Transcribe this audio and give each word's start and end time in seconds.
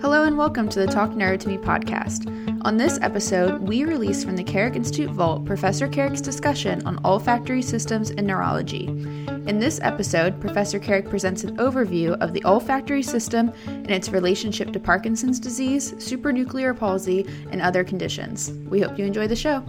Hello 0.00 0.24
and 0.24 0.38
welcome 0.38 0.66
to 0.70 0.78
the 0.78 0.86
Talk 0.86 1.14
Neuro 1.14 1.36
to 1.36 1.46
Me 1.46 1.58
podcast. 1.58 2.26
On 2.64 2.78
this 2.78 2.98
episode, 3.02 3.60
we 3.60 3.84
release 3.84 4.24
from 4.24 4.34
the 4.34 4.42
Carrick 4.42 4.74
Institute 4.74 5.10
Vault 5.10 5.44
Professor 5.44 5.86
Carrick's 5.86 6.22
discussion 6.22 6.82
on 6.86 6.98
olfactory 7.04 7.60
systems 7.60 8.08
and 8.08 8.26
neurology. 8.26 8.86
In 8.86 9.58
this 9.58 9.78
episode, 9.82 10.40
Professor 10.40 10.78
Carrick 10.78 11.10
presents 11.10 11.44
an 11.44 11.58
overview 11.58 12.18
of 12.22 12.32
the 12.32 12.42
olfactory 12.44 13.02
system 13.02 13.52
and 13.66 13.90
its 13.90 14.08
relationship 14.08 14.72
to 14.72 14.80
Parkinson's 14.80 15.38
disease, 15.38 15.92
supranuclear 15.92 16.76
palsy, 16.76 17.26
and 17.50 17.60
other 17.60 17.84
conditions. 17.84 18.52
We 18.70 18.80
hope 18.80 18.98
you 18.98 19.04
enjoy 19.04 19.28
the 19.28 19.36
show. 19.36 19.62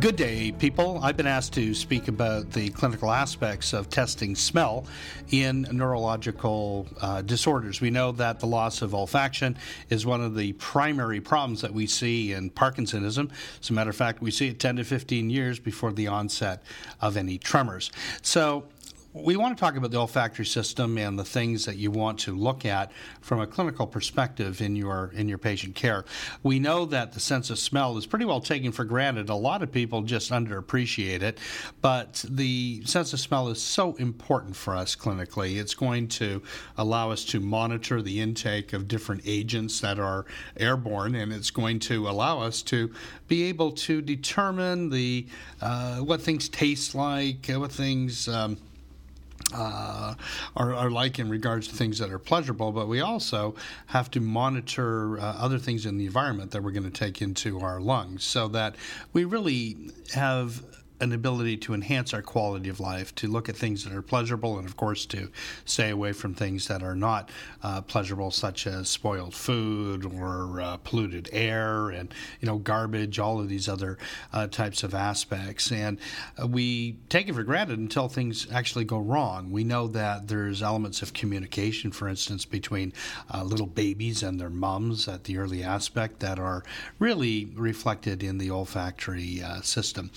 Good 0.00 0.14
day, 0.14 0.52
people. 0.52 1.00
I've 1.02 1.16
been 1.16 1.26
asked 1.26 1.54
to 1.54 1.74
speak 1.74 2.06
about 2.06 2.52
the 2.52 2.68
clinical 2.68 3.10
aspects 3.10 3.72
of 3.72 3.90
testing 3.90 4.36
smell 4.36 4.86
in 5.30 5.62
neurological 5.72 6.86
uh, 7.00 7.22
disorders. 7.22 7.80
We 7.80 7.90
know 7.90 8.12
that 8.12 8.38
the 8.38 8.46
loss 8.46 8.80
of 8.80 8.92
olfaction 8.92 9.56
is 9.90 10.06
one 10.06 10.22
of 10.22 10.36
the 10.36 10.52
primary 10.52 11.20
problems 11.20 11.62
that 11.62 11.74
we 11.74 11.88
see 11.88 12.32
in 12.32 12.50
Parkinsonism. 12.50 13.28
As 13.60 13.70
a 13.70 13.72
matter 13.72 13.90
of 13.90 13.96
fact, 13.96 14.22
we 14.22 14.30
see 14.30 14.46
it 14.46 14.60
10 14.60 14.76
to 14.76 14.84
15 14.84 15.30
years 15.30 15.58
before 15.58 15.90
the 15.90 16.06
onset 16.06 16.62
of 17.00 17.16
any 17.16 17.36
tremors. 17.36 17.90
So, 18.22 18.66
we 19.14 19.36
want 19.36 19.56
to 19.56 19.60
talk 19.60 19.74
about 19.74 19.90
the 19.90 19.96
olfactory 19.96 20.44
system 20.44 20.98
and 20.98 21.18
the 21.18 21.24
things 21.24 21.64
that 21.64 21.76
you 21.76 21.90
want 21.90 22.18
to 22.18 22.36
look 22.36 22.66
at 22.66 22.92
from 23.22 23.40
a 23.40 23.46
clinical 23.46 23.86
perspective 23.86 24.60
in 24.60 24.76
your 24.76 25.10
in 25.14 25.28
your 25.28 25.38
patient 25.38 25.74
care. 25.74 26.04
We 26.42 26.58
know 26.58 26.84
that 26.86 27.12
the 27.12 27.20
sense 27.20 27.48
of 27.48 27.58
smell 27.58 27.96
is 27.96 28.04
pretty 28.04 28.26
well 28.26 28.40
taken 28.40 28.70
for 28.70 28.84
granted. 28.84 29.30
A 29.30 29.34
lot 29.34 29.62
of 29.62 29.72
people 29.72 30.02
just 30.02 30.30
underappreciate 30.30 31.22
it, 31.22 31.38
but 31.80 32.24
the 32.28 32.82
sense 32.84 33.14
of 33.14 33.20
smell 33.20 33.48
is 33.48 33.62
so 33.62 33.94
important 33.94 34.56
for 34.56 34.76
us 34.76 34.94
clinically. 34.94 35.56
It's 35.56 35.74
going 35.74 36.08
to 36.08 36.42
allow 36.76 37.10
us 37.10 37.24
to 37.26 37.40
monitor 37.40 38.02
the 38.02 38.20
intake 38.20 38.74
of 38.74 38.88
different 38.88 39.22
agents 39.24 39.80
that 39.80 39.98
are 39.98 40.26
airborne, 40.58 41.14
and 41.14 41.32
it's 41.32 41.50
going 41.50 41.78
to 41.80 42.08
allow 42.08 42.40
us 42.40 42.60
to 42.62 42.92
be 43.26 43.44
able 43.44 43.72
to 43.72 44.02
determine 44.02 44.90
the 44.90 45.26
uh, 45.62 45.96
what 45.96 46.20
things 46.20 46.48
taste 46.50 46.94
like, 46.94 47.46
what 47.46 47.72
things 47.72 48.28
um, 48.28 48.58
uh, 49.54 50.14
are, 50.56 50.74
are, 50.74 50.90
like 50.90 51.18
in 51.18 51.28
regards 51.28 51.68
to 51.68 51.74
things 51.74 51.98
that 51.98 52.10
are 52.10 52.18
pleasurable, 52.18 52.72
but 52.72 52.86
we 52.86 53.00
also 53.00 53.54
have 53.86 54.10
to 54.10 54.20
monitor 54.20 55.18
uh, 55.18 55.22
other 55.38 55.58
things 55.58 55.86
in 55.86 55.96
the 55.96 56.06
environment 56.06 56.50
that 56.50 56.62
we're 56.62 56.70
going 56.70 56.84
to 56.84 56.90
take 56.90 57.22
into 57.22 57.60
our 57.60 57.80
lungs 57.80 58.24
so 58.24 58.48
that 58.48 58.74
we 59.12 59.24
really 59.24 59.92
have 60.12 60.62
an 61.00 61.12
ability 61.12 61.56
to 61.56 61.74
enhance 61.74 62.12
our 62.12 62.22
quality 62.22 62.68
of 62.68 62.80
life, 62.80 63.14
to 63.16 63.28
look 63.28 63.48
at 63.48 63.56
things 63.56 63.84
that 63.84 63.92
are 63.92 64.02
pleasurable, 64.02 64.58
and 64.58 64.66
of 64.66 64.76
course 64.76 65.06
to 65.06 65.30
stay 65.64 65.90
away 65.90 66.12
from 66.12 66.34
things 66.34 66.68
that 66.68 66.82
are 66.82 66.96
not 66.96 67.30
uh, 67.62 67.80
pleasurable, 67.82 68.30
such 68.30 68.66
as 68.66 68.88
spoiled 68.88 69.34
food 69.34 70.04
or 70.04 70.60
uh, 70.60 70.76
polluted 70.78 71.28
air, 71.32 71.90
and 71.90 72.12
you 72.40 72.46
know 72.46 72.58
garbage, 72.58 73.18
all 73.18 73.40
of 73.40 73.48
these 73.48 73.68
other 73.68 73.98
uh, 74.32 74.46
types 74.46 74.82
of 74.82 74.94
aspects. 74.94 75.70
And 75.70 75.98
uh, 76.40 76.46
we 76.46 76.98
take 77.08 77.28
it 77.28 77.34
for 77.34 77.44
granted 77.44 77.78
until 77.78 78.08
things 78.08 78.46
actually 78.52 78.84
go 78.84 78.98
wrong. 78.98 79.50
We 79.50 79.64
know 79.64 79.86
that 79.88 80.28
there's 80.28 80.62
elements 80.62 81.02
of 81.02 81.12
communication, 81.12 81.92
for 81.92 82.08
instance, 82.08 82.44
between 82.44 82.92
uh, 83.32 83.42
little 83.44 83.66
babies 83.66 84.22
and 84.22 84.40
their 84.40 84.50
mums 84.50 85.06
at 85.08 85.24
the 85.24 85.38
early 85.38 85.62
aspect 85.62 86.20
that 86.20 86.38
are 86.38 86.64
really 86.98 87.52
reflected 87.54 88.22
in 88.22 88.38
the 88.38 88.50
olfactory 88.50 89.42
uh, 89.42 89.60
system. 89.60 90.10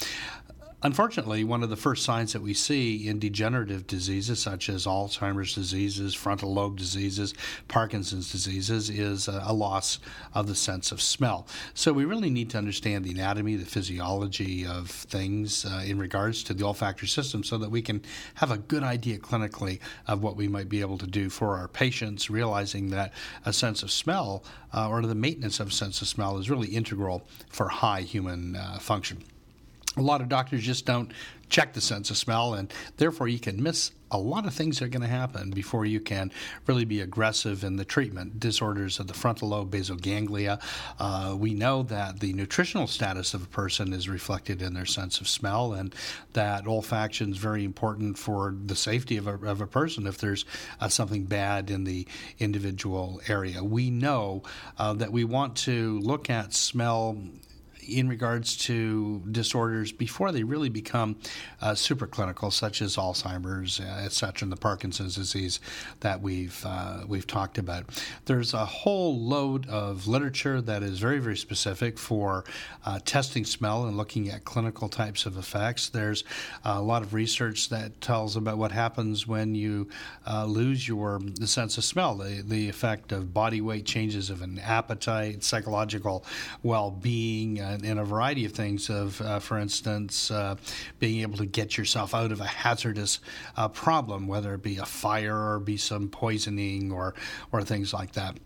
Unfortunately, 0.84 1.44
one 1.44 1.62
of 1.62 1.70
the 1.70 1.76
first 1.76 2.04
signs 2.04 2.34
that 2.34 2.42
we 2.42 2.56
see 2.56 3.08
in 3.08 3.20
degenerative 3.20 3.86
diseases 3.86 4.42
such 4.42 4.68
as 4.68 4.88
Alzheimer's 4.88 5.54
diseases, 5.54 6.16
frontal 6.16 6.52
lobe 6.52 6.76
diseases, 6.76 7.36
Parkinson's 7.68 8.32
diseases 8.32 8.90
is 8.90 9.28
a 9.28 9.54
loss 9.54 10.00
of 10.34 10.48
the 10.48 10.56
sense 10.56 10.92
of 10.92 11.00
smell. 11.00 11.46
So 11.76 11.94
we 11.94 12.04
really 12.04 12.32
need 12.32 12.50
to 12.52 12.58
understand 12.58 13.06
the 13.06 13.12
anatomy, 13.12 13.58
the 13.58 13.66
physiology 13.66 14.66
of 14.66 14.90
things 14.90 15.66
uh, 15.66 15.84
in 15.86 16.00
regards 16.00 16.44
to 16.46 16.54
the 16.56 16.66
olfactory 16.66 17.08
system 17.08 17.44
so 17.44 17.60
that 17.60 17.70
we 17.70 17.84
can 17.84 18.02
have 18.36 18.50
a 18.50 18.58
good 18.58 18.82
idea 18.82 19.20
clinically 19.20 19.80
of 20.08 20.24
what 20.24 20.36
we 20.36 20.48
might 20.48 20.68
be 20.68 20.82
able 20.82 20.98
to 20.98 21.08
do 21.08 21.30
for 21.30 21.58
our 21.58 21.68
patients, 21.68 22.32
realizing 22.32 22.90
that 22.90 23.14
a 23.46 23.54
sense 23.54 23.84
of 23.84 23.92
smell 23.92 24.44
uh, 24.74 24.90
or 24.90 25.04
the 25.04 25.14
maintenance 25.14 25.60
of 25.60 25.68
a 25.68 25.72
sense 25.72 26.02
of 26.02 26.08
smell 26.08 26.40
is 26.40 26.50
really 26.50 26.70
integral 26.70 27.28
for 27.50 27.68
high 27.68 28.02
human 28.02 28.56
uh, 28.56 28.80
function 28.80 29.20
a 29.98 30.02
lot 30.02 30.22
of 30.22 30.30
doctors 30.30 30.64
just 30.64 30.86
don't 30.86 31.12
check 31.50 31.74
the 31.74 31.82
sense 31.82 32.10
of 32.10 32.18
smell, 32.18 32.54
and 32.54 32.74
therefore 32.96 33.28
you 33.28 33.38
can 33.38 33.62
miss 33.62 33.92
a 34.10 34.18
lot 34.18 34.46
of 34.46 34.54
things 34.54 34.80
that 34.80 34.86
are 34.86 34.90
going 34.90 35.02
to 35.02 35.08
happen 35.08 35.52
before 35.52 35.86
you 35.86 36.00
can 36.00 36.32
really 36.66 36.86
be 36.86 37.00
aggressive 37.00 37.64
in 37.64 37.78
the 37.78 37.86
treatment. 37.86 38.40
Disorders 38.40 39.00
of 39.00 39.08
the 39.08 39.14
frontal 39.14 39.50
lobe, 39.50 39.72
basal 39.72 39.96
ganglia. 39.96 40.60
Uh, 41.00 41.36
we 41.38 41.54
know 41.54 41.84
that 41.84 42.20
the 42.20 42.34
nutritional 42.34 42.88
status 42.88 43.34
of 43.34 43.44
a 43.44 43.48
person 43.48 43.94
is 43.94 44.10
reflected 44.10 44.62
in 44.62 44.74
their 44.74 44.86
sense 44.86 45.20
of 45.20 45.28
smell, 45.28 45.74
and 45.74 45.94
that 46.34 46.66
olfaction 46.66 47.32
is 47.32 47.38
very 47.38 47.64
important 47.64 48.18
for 48.18 48.56
the 48.66 48.76
safety 48.76 49.18
of 49.18 49.28
a, 49.28 49.36
of 49.46 49.62
a 49.62 49.68
person 49.68 50.08
if 50.08 50.18
there's 50.18 50.46
uh, 50.80 50.88
something 50.88 51.26
bad 51.26 51.70
in 51.70 51.84
the 51.84 52.08
individual 52.40 53.22
area. 53.28 53.64
We 53.64 53.90
know 53.90 54.44
uh, 54.78 54.94
that 54.94 55.12
we 55.12 55.26
want 55.26 55.56
to 55.58 56.00
look 56.00 56.30
at 56.30 56.54
smell 56.54 57.18
in 57.88 58.08
regards 58.08 58.56
to 58.58 59.24
disorders 59.32 59.92
before 59.92 60.32
they 60.32 60.44
really 60.44 60.70
become 60.70 61.16
uh, 61.62 61.72
superclinical, 61.72 62.52
such 62.52 62.82
as 62.82 62.96
Alzheimer's, 62.96 63.80
uh, 63.80 64.02
et 64.04 64.12
cetera, 64.12 64.46
and 64.46 64.52
the 64.52 64.58
Parkinson's 64.58 65.16
disease 65.16 65.60
that 66.02 66.22
we've 66.22 66.64
uh, 66.66 67.04
we've 67.08 67.28
talked 67.28 67.58
about. 67.58 67.86
There's 68.26 68.54
a 68.54 68.66
whole 68.66 69.20
load 69.20 69.68
of 69.68 70.08
literature 70.08 70.62
that 70.62 70.84
is 70.84 71.00
very 71.00 71.20
very 71.20 71.38
specific 71.38 71.98
for 71.98 72.44
uh, 72.86 73.00
testing 73.06 73.46
smell 73.46 73.86
and 73.86 73.98
looking 73.98 74.30
at 74.30 74.46
clinical 74.46 74.90
types 74.90 75.26
of 75.26 75.38
effects. 75.38 75.90
There's 75.90 76.24
a 76.64 76.82
lot 76.82 77.02
of 77.02 77.14
research 77.14 77.70
that 77.70 78.00
tells 78.02 78.36
about 78.36 78.58
what 78.58 78.72
happens 78.72 79.28
when 79.28 79.56
you 79.56 79.88
uh, 80.28 80.46
lose 80.46 80.88
your 80.88 81.20
the 81.20 81.48
sense 81.48 81.78
of 81.78 81.84
smell, 81.84 82.16
the 82.16 82.44
the 82.46 82.70
effect 82.70 83.12
of 83.12 83.34
body 83.34 83.62
weight 83.62 83.86
changes 83.86 84.30
of 84.30 84.42
an 84.42 84.60
appetite, 84.60 85.44
psychological 85.44 86.24
well-being 86.64 87.60
and, 87.60 87.71
and 87.84 88.00
a 88.00 88.04
variety 88.04 88.46
of 88.46 88.52
things. 88.54 88.90
Of, 88.90 89.22
uh, 89.22 89.40
for 89.40 89.58
instance, 89.58 90.32
uh, 90.32 90.56
being 91.00 91.22
able 91.22 91.38
to 91.38 91.46
get 91.46 91.78
yourself 91.78 92.14
out 92.14 92.32
of 92.32 92.42
a 92.42 92.46
hazardous 92.46 93.20
uh, 93.58 93.68
problem, 93.68 94.28
whether 94.28 94.54
it 94.54 94.64
be 94.64 94.78
a 94.78 94.86
fire 94.86 95.54
or 95.54 95.60
be 95.60 95.78
some 95.78 96.10
poisoning 96.10 96.92
or 96.92 97.14
or 97.52 97.64
things 97.64 97.94
like 97.94 98.14
that 98.14 98.38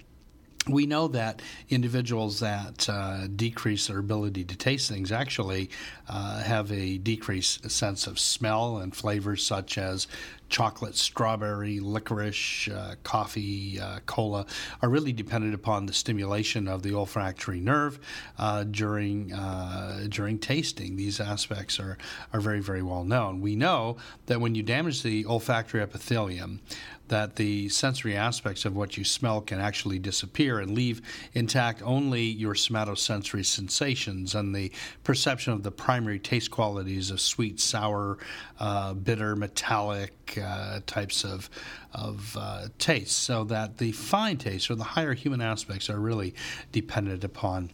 we 0.67 0.85
know 0.85 1.07
that 1.09 1.41
individuals 1.69 2.39
that 2.39 2.89
uh, 2.89 3.27
decrease 3.27 3.87
their 3.87 3.99
ability 3.99 4.43
to 4.45 4.55
taste 4.55 4.89
things 4.89 5.11
actually 5.11 5.69
uh, 6.09 6.41
have 6.41 6.71
a 6.71 6.97
decreased 6.97 7.69
sense 7.69 8.07
of 8.07 8.19
smell 8.19 8.77
and 8.77 8.95
flavors 8.95 9.45
such 9.45 9.77
as 9.77 10.07
chocolate, 10.55 10.95
strawberry, 10.95 11.81
licorice, 11.81 12.69
uh, 12.69 12.95
coffee, 13.03 13.77
uh, 13.77 13.99
cola 14.05 14.45
are 14.81 14.87
really 14.87 15.11
dependent 15.11 15.53
upon 15.53 15.85
the 15.85 15.91
stimulation 15.91 16.65
of 16.65 16.81
the 16.81 16.93
olfactory 16.93 17.59
nerve 17.59 17.99
uh, 18.39 18.63
during 18.63 19.33
uh, 19.33 20.05
during 20.07 20.39
tasting. 20.39 20.95
These 20.95 21.19
aspects 21.19 21.77
are 21.77 21.97
are 22.31 22.39
very 22.39 22.61
very 22.61 22.81
well 22.81 23.03
known. 23.03 23.41
We 23.41 23.57
know 23.57 23.97
that 24.27 24.39
when 24.39 24.55
you 24.55 24.63
damage 24.63 25.03
the 25.03 25.25
olfactory 25.25 25.81
epithelium, 25.81 26.61
that 27.07 27.35
the 27.35 27.69
sensory 27.69 28.15
aspects 28.15 28.65
of 28.65 28.75
what 28.75 28.97
you 28.97 29.03
smell 29.03 29.41
can 29.41 29.59
actually 29.59 29.99
disappear 29.99 30.59
and 30.59 30.71
leave 30.71 31.01
intact 31.33 31.81
only 31.83 32.23
your 32.23 32.53
somatosensory 32.53 33.45
sensations 33.45 34.35
and 34.35 34.55
the 34.55 34.71
perception 35.03 35.53
of 35.53 35.63
the 35.63 35.71
primary 35.71 36.19
taste 36.19 36.51
qualities 36.51 37.11
of 37.11 37.21
sweet, 37.21 37.59
sour, 37.59 38.17
uh, 38.59 38.93
bitter, 38.93 39.35
metallic 39.35 40.39
uh, 40.41 40.79
types 40.85 41.23
of 41.23 41.49
of 41.93 42.35
uh, 42.37 42.67
tastes, 42.77 43.15
so 43.15 43.45
that 43.45 43.77
the 43.77 43.91
fine 43.93 44.37
taste 44.37 44.69
or 44.69 44.75
the 44.75 44.83
higher 44.83 45.13
human 45.13 45.41
aspects 45.41 45.89
are 45.89 45.99
really 45.99 46.33
dependent 46.73 47.23
upon 47.23 47.71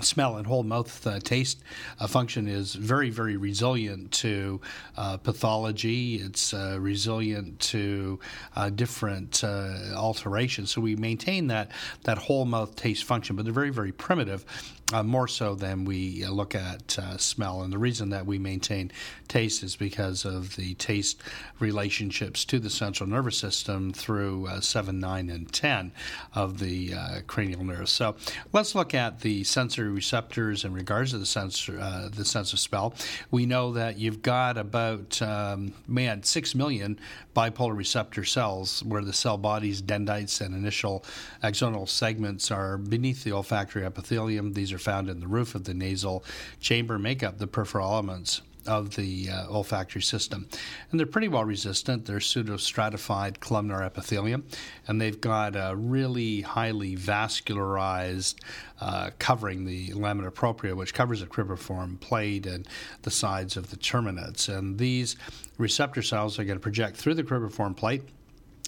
smell 0.00 0.36
and 0.36 0.46
whole 0.46 0.62
mouth 0.62 1.06
uh, 1.06 1.18
taste 1.20 1.62
uh, 2.00 2.06
function 2.06 2.48
is 2.48 2.74
very 2.74 3.10
very 3.10 3.36
resilient 3.36 4.10
to 4.12 4.60
uh, 4.96 5.16
pathology. 5.16 6.16
It's 6.16 6.52
uh, 6.52 6.78
resilient 6.80 7.58
to 7.60 8.18
uh, 8.54 8.70
different 8.70 9.42
uh, 9.42 9.94
alterations. 9.94 10.70
So 10.70 10.80
we 10.80 10.96
maintain 10.96 11.46
that 11.48 11.70
that 12.04 12.18
whole 12.18 12.44
mouth 12.44 12.76
taste 12.76 13.04
function 13.04 13.36
but 13.36 13.44
they're 13.44 13.54
very 13.54 13.70
very 13.70 13.92
primitive 13.92 14.44
uh, 14.92 15.02
more 15.02 15.26
so 15.26 15.54
than 15.54 15.84
we 15.84 16.24
uh, 16.24 16.30
look 16.30 16.54
at 16.54 16.98
uh, 16.98 17.16
smell. 17.16 17.62
And 17.62 17.72
the 17.72 17.78
reason 17.78 18.10
that 18.10 18.24
we 18.24 18.38
maintain 18.38 18.92
taste 19.26 19.64
is 19.64 19.74
because 19.74 20.24
of 20.24 20.54
the 20.54 20.74
taste 20.74 21.20
relationships 21.58 22.44
to 22.44 22.60
the 22.60 22.70
central 22.70 23.08
nervous 23.08 23.36
system 23.36 23.92
through 23.92 24.46
uh, 24.46 24.60
7, 24.60 25.00
9, 25.00 25.30
and 25.30 25.52
10 25.52 25.92
of 26.34 26.60
the 26.60 26.94
uh, 26.94 27.20
cranial 27.26 27.64
nerves. 27.64 27.90
So 27.90 28.14
let's 28.52 28.74
look 28.74 28.94
at 28.94 29.20
the 29.20 29.42
sensory 29.44 29.90
receptors 29.90 30.64
in 30.64 30.72
regards 30.72 31.10
to 31.10 31.18
the 31.18 31.26
sense, 31.26 31.68
uh, 31.68 32.08
the 32.12 32.24
sense 32.24 32.52
of 32.52 32.60
smell. 32.60 32.94
We 33.30 33.44
know 33.46 33.72
that 33.72 33.98
you've 33.98 34.22
got 34.22 34.56
about, 34.56 35.20
um, 35.20 35.72
man, 35.88 36.22
6 36.22 36.54
million 36.54 37.00
bipolar 37.34 37.76
receptor 37.76 38.24
cells 38.24 38.82
where 38.84 39.02
the 39.02 39.12
cell 39.12 39.36
bodies, 39.36 39.80
dendrites, 39.80 40.40
and 40.40 40.54
initial 40.54 41.04
axonal 41.42 41.88
segments 41.88 42.50
are 42.50 42.78
beneath 42.78 43.24
the 43.24 43.32
olfactory 43.32 43.84
epithelium. 43.84 44.52
These 44.52 44.72
are 44.72 44.75
found 44.78 45.08
in 45.08 45.20
the 45.20 45.28
roof 45.28 45.54
of 45.54 45.64
the 45.64 45.74
nasal 45.74 46.24
chamber, 46.60 46.98
make 46.98 47.22
up 47.22 47.38
the 47.38 47.46
peripheral 47.46 47.88
elements 47.88 48.42
of 48.66 48.96
the 48.96 49.28
uh, 49.30 49.46
olfactory 49.48 50.02
system. 50.02 50.48
And 50.90 50.98
they're 50.98 51.06
pretty 51.06 51.28
well 51.28 51.44
resistant. 51.44 52.04
They're 52.04 52.18
pseudostratified 52.18 53.40
columnar 53.40 53.82
epithelium, 53.82 54.44
and 54.86 55.00
they've 55.00 55.20
got 55.20 55.54
a 55.56 55.74
really 55.76 56.40
highly 56.42 56.96
vascularized 56.96 58.36
uh, 58.80 59.10
covering, 59.18 59.64
the 59.64 59.92
lamina 59.94 60.30
propria, 60.30 60.74
which 60.74 60.94
covers 60.94 61.20
the 61.20 61.26
cribriform 61.26 62.00
plate 62.00 62.46
and 62.46 62.66
the 63.02 63.10
sides 63.10 63.56
of 63.56 63.70
the 63.70 63.76
turbinates. 63.76 64.48
And 64.54 64.78
these 64.78 65.16
receptor 65.58 66.02
cells 66.02 66.38
are 66.38 66.44
going 66.44 66.58
to 66.58 66.62
project 66.62 66.96
through 66.96 67.14
the 67.14 67.24
cribriform 67.24 67.76
plate 67.76 68.02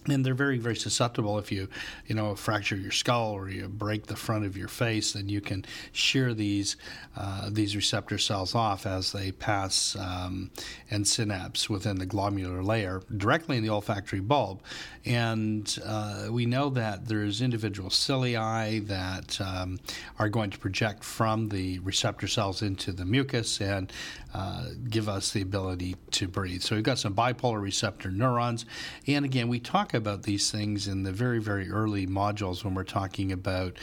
and 0.08 0.24
they're 0.24 0.34
very 0.34 0.58
very 0.58 0.76
susceptible. 0.76 1.38
If 1.38 1.52
you 1.52 1.68
you 2.06 2.14
know 2.14 2.34
fracture 2.34 2.76
your 2.76 2.92
skull 2.92 3.32
or 3.32 3.48
you 3.48 3.68
break 3.68 4.06
the 4.06 4.16
front 4.16 4.44
of 4.44 4.56
your 4.56 4.68
face 4.68 5.12
then 5.12 5.28
you 5.28 5.40
can 5.40 5.64
shear 5.92 6.34
these 6.34 6.76
uh, 7.16 7.48
these 7.50 7.74
receptor 7.74 8.18
cells 8.18 8.54
off 8.54 8.86
as 8.86 9.12
they 9.12 9.32
pass 9.32 9.96
um, 9.96 10.50
and 10.90 11.06
synapse 11.06 11.68
within 11.68 11.98
the 11.98 12.06
glomerular 12.06 12.64
layer 12.64 13.02
directly 13.16 13.56
in 13.56 13.62
the 13.62 13.70
olfactory 13.70 14.20
bulb. 14.20 14.62
And 15.04 15.78
uh, 15.84 16.28
we 16.30 16.46
know 16.46 16.70
that 16.70 17.08
there's 17.08 17.40
individual 17.40 17.90
cilia 17.90 18.80
that 18.82 19.40
um, 19.40 19.80
are 20.18 20.28
going 20.28 20.50
to 20.50 20.58
project 20.58 21.02
from 21.02 21.48
the 21.48 21.78
receptor 21.80 22.28
cells 22.28 22.62
into 22.62 22.92
the 22.92 23.04
mucus 23.04 23.60
and 23.60 23.92
uh, 24.34 24.66
give 24.88 25.08
us 25.08 25.32
the 25.32 25.40
ability 25.40 25.96
to 26.12 26.28
breathe. 26.28 26.62
So 26.62 26.76
we've 26.76 26.84
got 26.84 26.98
some 26.98 27.14
bipolar 27.14 27.60
receptor 27.60 28.10
neurons. 28.10 28.66
And 29.06 29.24
again 29.24 29.48
we 29.48 29.58
talk 29.58 29.94
about 29.98 30.22
these 30.22 30.50
things 30.50 30.88
in 30.88 31.02
the 31.02 31.12
very, 31.12 31.38
very 31.38 31.70
early 31.70 32.06
modules 32.06 32.64
when 32.64 32.74
we're 32.74 32.84
talking 32.84 33.30
about 33.32 33.76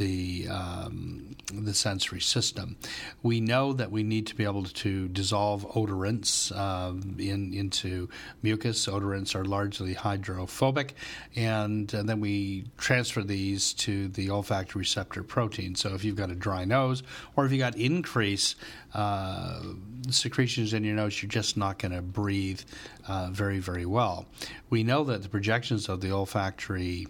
the 0.00 0.48
um, 0.48 1.36
the 1.52 1.74
sensory 1.74 2.20
system. 2.20 2.76
We 3.22 3.40
know 3.40 3.74
that 3.74 3.90
we 3.90 4.02
need 4.02 4.26
to 4.28 4.34
be 4.34 4.44
able 4.44 4.64
to 4.64 5.08
dissolve 5.08 5.68
odorants 5.72 6.56
um, 6.56 7.16
in 7.18 7.52
into 7.52 8.08
mucus. 8.42 8.86
Odorants 8.86 9.34
are 9.34 9.44
largely 9.44 9.92
hydrophobic, 9.92 10.94
and, 11.36 11.92
and, 11.92 12.08
then 12.08 12.20
we 12.20 12.64
transfer 12.78 13.22
these 13.22 13.74
to 13.74 14.08
the 14.08 14.30
olfactory 14.30 14.80
receptor 14.80 15.22
protein. 15.22 15.74
So 15.74 15.94
if 15.94 16.02
you've 16.02 16.16
got 16.16 16.30
a 16.30 16.34
dry 16.34 16.64
nose, 16.64 17.02
or 17.36 17.44
if 17.44 17.52
you 17.52 17.58
got 17.58 17.76
increased 17.76 18.56
uh, 18.94 19.60
secretions 20.08 20.72
in 20.72 20.82
your 20.82 20.96
nose, 20.96 21.20
you're 21.22 21.28
just 21.28 21.58
not 21.58 21.78
going 21.78 21.92
to 21.92 22.02
breathe 22.02 22.60
uh, 23.06 23.28
very 23.30 23.58
very 23.58 23.84
well. 23.84 24.24
We 24.70 24.82
know 24.82 25.04
that 25.04 25.22
the 25.22 25.28
projections 25.28 25.90
of 25.90 26.00
the 26.00 26.10
olfactory 26.10 27.06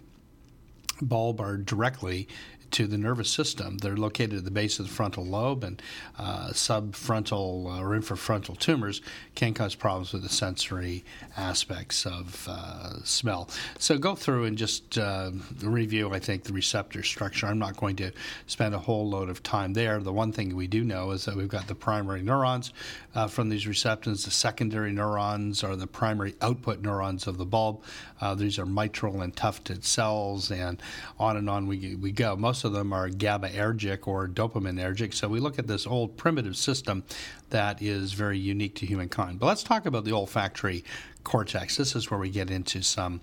bulb 1.02 1.40
are 1.40 1.56
directly 1.56 2.28
to 2.72 2.86
the 2.86 2.98
nervous 2.98 3.30
system. 3.30 3.78
They're 3.78 3.96
located 3.96 4.34
at 4.34 4.44
the 4.44 4.50
base 4.50 4.78
of 4.78 4.86
the 4.88 4.92
frontal 4.92 5.24
lobe, 5.24 5.64
and 5.64 5.82
uh, 6.18 6.48
subfrontal 6.48 7.66
uh, 7.66 7.82
or 7.82 7.98
infrafrontal 7.98 8.58
tumors 8.58 9.02
can 9.34 9.54
cause 9.54 9.74
problems 9.74 10.12
with 10.12 10.22
the 10.22 10.28
sensory 10.28 11.04
aspects 11.36 12.06
of 12.06 12.46
uh, 12.48 13.02
smell. 13.04 13.48
So 13.78 13.98
go 13.98 14.14
through 14.14 14.44
and 14.44 14.56
just 14.56 14.98
uh, 14.98 15.30
review, 15.62 16.12
I 16.12 16.18
think, 16.18 16.44
the 16.44 16.52
receptor 16.52 17.02
structure. 17.02 17.46
I'm 17.46 17.58
not 17.58 17.76
going 17.76 17.96
to 17.96 18.12
spend 18.46 18.74
a 18.74 18.78
whole 18.78 19.08
load 19.08 19.28
of 19.28 19.42
time 19.42 19.72
there. 19.72 19.98
The 20.00 20.12
one 20.12 20.32
thing 20.32 20.54
we 20.54 20.66
do 20.66 20.84
know 20.84 21.10
is 21.10 21.24
that 21.24 21.36
we've 21.36 21.48
got 21.48 21.66
the 21.66 21.74
primary 21.74 22.22
neurons 22.22 22.72
uh, 23.14 23.26
from 23.26 23.48
these 23.48 23.66
receptors. 23.66 24.24
The 24.24 24.30
secondary 24.30 24.92
neurons 24.92 25.64
are 25.64 25.76
the 25.76 25.86
primary 25.86 26.34
output 26.40 26.80
neurons 26.80 27.26
of 27.26 27.38
the 27.38 27.46
bulb. 27.46 27.82
Uh, 28.20 28.34
these 28.34 28.58
are 28.58 28.66
mitral 28.66 29.22
and 29.22 29.34
tufted 29.34 29.84
cells, 29.84 30.50
and 30.50 30.82
on 31.18 31.36
and 31.36 31.48
on 31.48 31.66
we, 31.66 31.96
we 31.96 32.12
go. 32.12 32.36
Most 32.36 32.59
most 32.60 32.66
of 32.66 32.72
them 32.74 32.92
are 32.92 33.08
GABAergic 33.08 34.06
or 34.06 34.28
dopaminergic. 34.28 35.14
So 35.14 35.28
we 35.28 35.40
look 35.40 35.58
at 35.58 35.66
this 35.66 35.86
old 35.86 36.18
primitive 36.18 36.58
system 36.58 37.04
that 37.48 37.80
is 37.80 38.12
very 38.12 38.38
unique 38.38 38.74
to 38.76 38.86
humankind. 38.86 39.38
But 39.38 39.46
let's 39.46 39.62
talk 39.62 39.86
about 39.86 40.04
the 40.04 40.12
olfactory 40.12 40.84
cortex. 41.24 41.76
This 41.76 41.94
is 41.94 42.10
where 42.10 42.20
we 42.20 42.30
get 42.30 42.50
into 42.50 42.82
some 42.82 43.20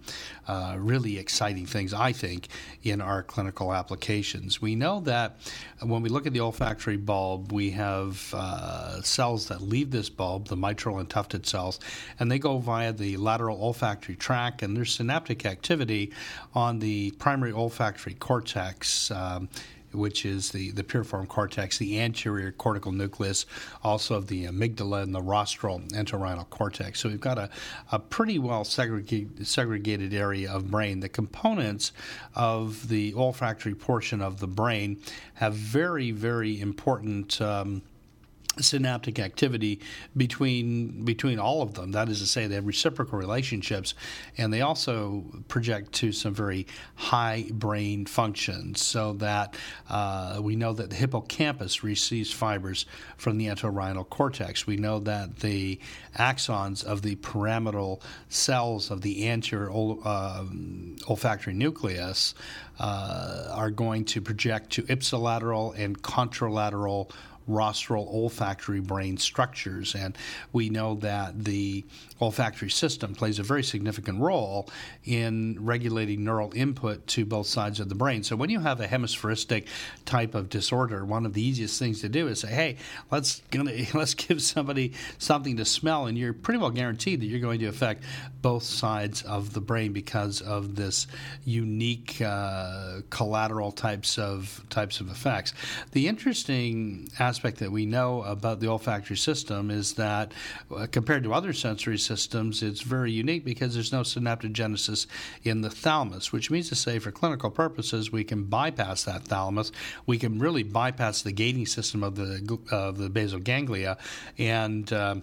uh, 0.48 0.76
really 0.78 1.18
exciting 1.18 1.66
things, 1.66 1.94
I 1.94 2.12
think, 2.12 2.48
in 2.84 3.02
our 3.02 3.24
clinical 3.24 3.74
applications. 3.74 4.62
We 4.62 4.76
know 4.76 5.00
that 5.02 5.38
when 5.82 6.02
we 6.02 6.10
look 6.10 6.28
at 6.28 6.34
the 6.34 6.42
olfactory 6.42 6.98
bulb, 6.98 7.52
we 7.52 7.72
have 7.72 8.34
uh, 8.34 9.02
cells 9.02 9.48
that 9.48 9.62
leave 9.62 9.92
this 9.92 10.10
bulb, 10.10 10.48
the 10.48 10.58
mitral 10.58 11.00
and 11.00 11.10
tufted 11.10 11.46
cells, 11.46 11.80
and 12.20 12.32
they 12.32 12.40
go 12.40 12.58
via 12.60 12.94
the 12.94 13.18
lateral 13.18 13.62
olfactory 13.62 14.16
tract, 14.16 14.64
and 14.64 14.76
there's 14.76 14.94
synaptic 14.94 15.46
activity 15.46 16.12
on 16.54 16.80
the 16.80 17.12
primary 17.12 17.52
olfactory 17.52 18.14
cortex. 18.14 19.12
Um, 19.12 19.50
which 19.98 20.26
is 20.26 20.52
the, 20.52 20.72
the 20.72 20.84
piriform 20.84 21.28
cortex, 21.28 21.78
the 21.78 22.00
anterior 22.00 22.52
cortical 22.52 22.92
nucleus, 22.92 23.46
also 23.84 24.16
of 24.16 24.28
the 24.28 24.46
amygdala 24.46 25.04
and 25.04 25.14
the 25.14 25.22
rostral 25.22 25.80
entorhinal 25.90 26.50
cortex. 26.50 27.00
So 27.00 27.10
we've 27.10 27.20
got 27.20 27.38
a, 27.38 27.50
a 27.92 28.00
pretty 28.00 28.40
well 28.40 28.64
segregated, 28.64 29.46
segregated 29.46 30.14
area 30.14 30.52
of 30.52 30.72
brain. 30.72 31.00
The 31.00 31.10
components 31.10 31.92
of 32.36 32.88
the 32.88 33.14
olfactory 33.16 33.76
portion 33.76 34.22
of 34.22 34.40
the 34.40 34.48
brain 34.48 35.02
have 35.36 35.54
very, 35.54 36.12
very 36.12 36.60
important. 36.60 37.42
Um, 37.42 37.82
synaptic 38.62 39.20
activity 39.20 39.80
between 40.16 41.04
between 41.06 41.40
all 41.40 41.62
of 41.62 41.74
them. 41.74 41.92
That 41.92 42.10
is 42.10 42.20
to 42.20 42.28
say, 42.28 42.48
they 42.48 42.56
have 42.56 42.66
reciprocal 42.66 43.18
relationships, 43.18 43.94
and 44.38 44.54
they 44.54 44.62
also 44.62 45.26
project 45.48 45.94
to 45.94 46.12
some 46.12 46.34
very 46.34 46.68
high 46.96 47.46
brain 47.52 48.06
functions. 48.06 48.82
So 48.84 49.14
that 49.14 49.56
uh, 49.90 50.40
we 50.42 50.56
know 50.56 50.74
that 50.74 50.90
the 50.90 50.96
hippocampus 50.96 51.84
receives 51.84 52.32
fibers 52.32 52.86
from 53.18 53.38
the 53.38 53.48
entorhinal 53.48 54.08
cortex. 54.10 54.68
We 54.68 54.78
know 54.78 55.00
that 55.00 55.38
the 55.40 55.80
axons 56.18 56.84
of 56.84 57.02
the 57.02 57.16
pyramidal 57.16 58.02
cells 58.30 58.92
of 58.92 59.02
the 59.02 59.28
anterior 59.30 59.70
uh, 59.72 60.46
olfactory 61.08 61.54
nucleus 61.54 62.34
uh, 62.80 63.50
are 63.54 63.72
going 63.72 64.06
to 64.06 64.22
project 64.22 64.72
to 64.72 64.84
ipsilateral 64.84 65.78
and 65.78 66.02
contralateral 66.02 67.12
rostral 67.48 68.08
olfactory 68.10 68.80
brain 68.80 69.18
structures. 69.18 69.96
And 69.96 70.18
we 70.52 70.70
know 70.70 70.96
that 70.96 71.44
the 71.44 71.86
olfactory 72.22 72.70
system 72.70 73.16
plays 73.16 73.40
a 73.40 73.44
very 73.44 73.64
significant 73.64 74.20
role 74.20 74.70
in 75.06 75.58
regulating 75.60 76.24
neural 76.24 76.52
input 76.56 77.06
to 77.08 77.26
both 77.26 77.48
sides 77.48 77.80
of 77.80 77.90
the 77.90 77.96
brain. 77.96 78.24
So 78.24 78.36
when 78.36 78.50
you 78.50 78.60
have 78.60 78.80
a 78.80 78.88
hemispheric 78.88 79.68
type 80.06 80.36
of 80.36 80.50
disorder, 80.50 81.06
one 81.06 81.26
of 81.26 81.34
the 81.34 81.42
easiest 81.42 81.80
things 81.80 82.02
to 82.02 82.10
do 82.10 82.28
is 82.28 82.42
say, 82.42 82.50
"Hey, 82.50 82.78
let's 83.12 83.42
gonna, 83.52 83.74
let's 83.94 84.14
give 84.14 84.42
somebody 84.42 84.94
something 85.18 85.58
to 85.58 85.66
smell," 85.66 86.08
and 86.08 86.18
you're 86.18 86.34
pretty 86.34 86.60
well 86.60 86.72
guaranteed 86.72 87.22
that 87.22 87.26
you're 87.26 87.40
going 87.40 87.60
to 87.60 87.68
affect 87.68 88.04
both 88.42 88.64
sides 88.64 89.22
of 89.24 89.54
the 89.54 89.62
brain 89.62 89.94
because 89.94 90.42
of 90.42 90.76
this 90.76 91.08
unique 91.46 92.22
uh, 92.22 93.02
collateral 93.10 93.72
types 93.72 94.18
of 94.18 94.64
types 94.70 95.00
of 95.00 95.10
effects. 95.10 95.54
The 95.92 96.08
interesting 96.08 97.10
aspect 97.20 97.37
that 97.42 97.72
we 97.72 97.86
know 97.86 98.24
about 98.24 98.60
the 98.60 98.68
olfactory 98.68 99.18
system 99.18 99.72
is 99.72 99.94
that 99.94 100.32
uh, 100.76 100.88
compared 100.92 101.24
to 101.24 101.34
other 101.34 101.54
sensory 101.54 101.98
systems, 101.98 102.62
it's 102.62 102.82
very 102.82 103.12
unique 103.12 103.46
because 103.46 103.74
there's 103.74 103.92
no 103.92 104.02
synaptogenesis 104.02 105.08
in 105.44 105.62
the 105.62 105.70
thalamus, 105.70 106.32
which 106.32 106.52
means 106.52 106.70
to 106.70 106.76
say, 106.76 107.00
for 107.00 107.12
clinical 107.12 107.50
purposes, 107.50 108.12
we 108.12 108.24
can 108.24 108.44
bypass 108.44 109.04
that 109.04 109.24
thalamus. 109.24 109.72
We 110.06 110.18
can 110.18 110.40
really 110.40 110.64
bypass 110.64 111.22
the 111.22 111.32
gating 111.32 111.66
system 111.66 112.04
of 112.04 112.16
the 112.16 112.60
of 112.72 112.98
the 112.98 113.10
basal 113.10 113.40
ganglia, 113.40 113.98
and 114.38 114.92
uh, 114.92 115.16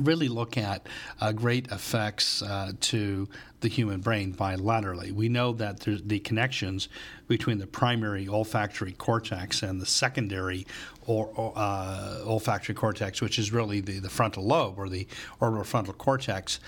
really 0.00 0.28
look 0.28 0.56
at 0.56 0.86
uh, 1.20 1.32
great 1.32 1.66
effects 1.70 2.42
uh, 2.42 2.72
to 2.80 3.28
the 3.60 3.68
human 3.68 4.00
brain 4.00 4.32
bilaterally. 4.32 5.10
We 5.10 5.28
know 5.28 5.52
that 5.54 5.80
the 5.80 6.20
connections 6.20 6.88
between 7.26 7.58
the 7.58 7.66
primary 7.66 8.28
olfactory 8.28 8.92
cortex 8.92 9.62
and 9.62 9.80
the 9.80 9.86
secondary 9.86 10.66
or, 11.06 11.52
uh, 11.56 12.20
olfactory 12.24 12.74
cortex, 12.74 13.20
which 13.20 13.38
is 13.38 13.50
really 13.50 13.80
the, 13.80 13.98
the 13.98 14.10
frontal 14.10 14.44
lobe 14.44 14.78
or 14.78 14.88
the 14.88 15.06
orbital 15.40 15.64
frontal 15.64 15.94
cortex, 15.94 16.60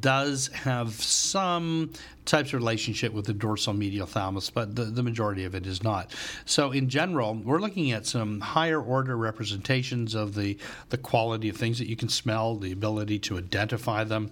does 0.00 0.48
have 0.48 0.94
some 0.94 1.92
types 2.24 2.50
of 2.50 2.54
relationship 2.54 3.12
with 3.12 3.26
the 3.26 3.32
dorsal 3.32 3.72
medial 3.72 4.06
thalamus, 4.06 4.50
but 4.50 4.76
the, 4.76 4.84
the 4.84 5.02
majority 5.02 5.44
of 5.44 5.54
it 5.54 5.66
is 5.66 5.82
not. 5.82 6.14
So, 6.44 6.72
in 6.72 6.88
general, 6.88 7.34
we're 7.34 7.60
looking 7.60 7.92
at 7.92 8.06
some 8.06 8.40
higher 8.40 8.80
order 8.80 9.16
representations 9.16 10.14
of 10.14 10.34
the, 10.34 10.58
the 10.90 10.98
quality 10.98 11.48
of 11.48 11.56
things 11.56 11.78
that 11.78 11.88
you 11.88 11.96
can 11.96 12.08
smell, 12.08 12.56
the 12.56 12.72
ability 12.72 13.18
to 13.20 13.38
identify 13.38 14.04
them 14.04 14.30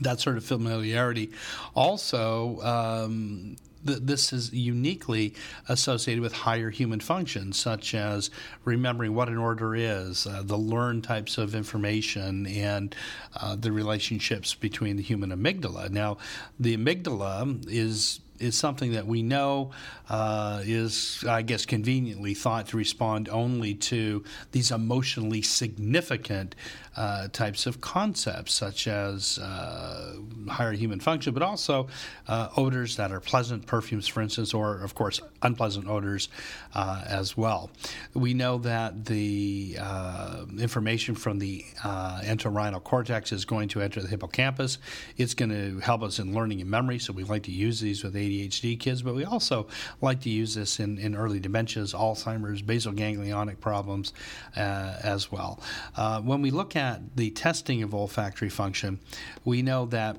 that 0.00 0.20
sort 0.20 0.36
of 0.36 0.44
familiarity. 0.44 1.30
Also, 1.74 2.60
um, 2.62 3.56
this 3.84 4.32
is 4.32 4.52
uniquely 4.52 5.34
associated 5.68 6.22
with 6.22 6.32
higher 6.32 6.70
human 6.70 7.00
functions, 7.00 7.58
such 7.58 7.94
as 7.94 8.30
remembering 8.64 9.14
what 9.14 9.28
an 9.28 9.36
order 9.36 9.74
is, 9.74 10.26
uh, 10.26 10.42
the 10.44 10.56
learned 10.58 11.04
types 11.04 11.38
of 11.38 11.54
information, 11.54 12.46
and 12.46 12.94
uh, 13.36 13.56
the 13.56 13.72
relationships 13.72 14.54
between 14.54 14.96
the 14.96 15.02
human 15.02 15.30
amygdala. 15.30 15.90
Now, 15.90 16.16
the 16.58 16.76
amygdala 16.76 17.64
is 17.68 18.20
is 18.38 18.56
something 18.56 18.92
that 18.92 19.06
we 19.06 19.22
know 19.22 19.70
uh, 20.08 20.60
is, 20.64 21.24
I 21.28 21.42
guess, 21.42 21.64
conveniently 21.66 22.34
thought 22.34 22.68
to 22.68 22.76
respond 22.76 23.28
only 23.28 23.74
to 23.74 24.24
these 24.52 24.70
emotionally 24.70 25.42
significant 25.42 26.54
uh, 26.96 27.28
types 27.28 27.66
of 27.66 27.80
concepts, 27.80 28.54
such 28.54 28.86
as 28.86 29.38
uh, 29.38 30.14
higher 30.48 30.72
human 30.72 31.00
function, 31.00 31.34
but 31.34 31.42
also 31.42 31.88
uh, 32.28 32.48
odors 32.56 32.96
that 32.96 33.10
are 33.10 33.20
pleasant, 33.20 33.66
perfumes, 33.66 34.06
for 34.06 34.20
instance, 34.20 34.54
or, 34.54 34.78
of 34.78 34.94
course, 34.94 35.20
unpleasant 35.42 35.88
odors 35.88 36.28
uh, 36.74 37.02
as 37.06 37.36
well. 37.36 37.70
We 38.14 38.34
know 38.34 38.58
that 38.58 39.06
the 39.06 39.76
uh, 39.80 40.44
information 40.58 41.14
from 41.14 41.38
the 41.38 41.64
entorhinal 41.82 42.82
cortex 42.82 43.32
is 43.32 43.44
going 43.44 43.68
to 43.68 43.80
enter 43.80 44.00
the 44.00 44.08
hippocampus. 44.08 44.78
It's 45.16 45.34
going 45.34 45.50
to 45.50 45.80
help 45.80 46.02
us 46.02 46.18
in 46.18 46.34
learning 46.34 46.60
and 46.60 46.70
memory, 46.70 46.98
so 46.98 47.12
we 47.12 47.24
like 47.24 47.44
to 47.44 47.52
use 47.52 47.80
these 47.80 48.04
with 48.04 48.16
ADHD 48.24 48.78
kids, 48.78 49.02
but 49.02 49.14
we 49.14 49.24
also 49.24 49.66
like 50.00 50.20
to 50.22 50.30
use 50.30 50.54
this 50.54 50.80
in, 50.80 50.98
in 50.98 51.14
early 51.14 51.40
dementias, 51.40 51.94
Alzheimer's, 51.94 52.62
basal 52.62 52.92
ganglionic 52.92 53.60
problems 53.60 54.12
uh, 54.56 54.96
as 55.02 55.30
well. 55.30 55.60
Uh, 55.96 56.20
when 56.20 56.42
we 56.42 56.50
look 56.50 56.76
at 56.76 57.16
the 57.16 57.30
testing 57.30 57.82
of 57.82 57.94
olfactory 57.94 58.48
function, 58.48 58.98
we 59.44 59.62
know 59.62 59.86
that 59.86 60.16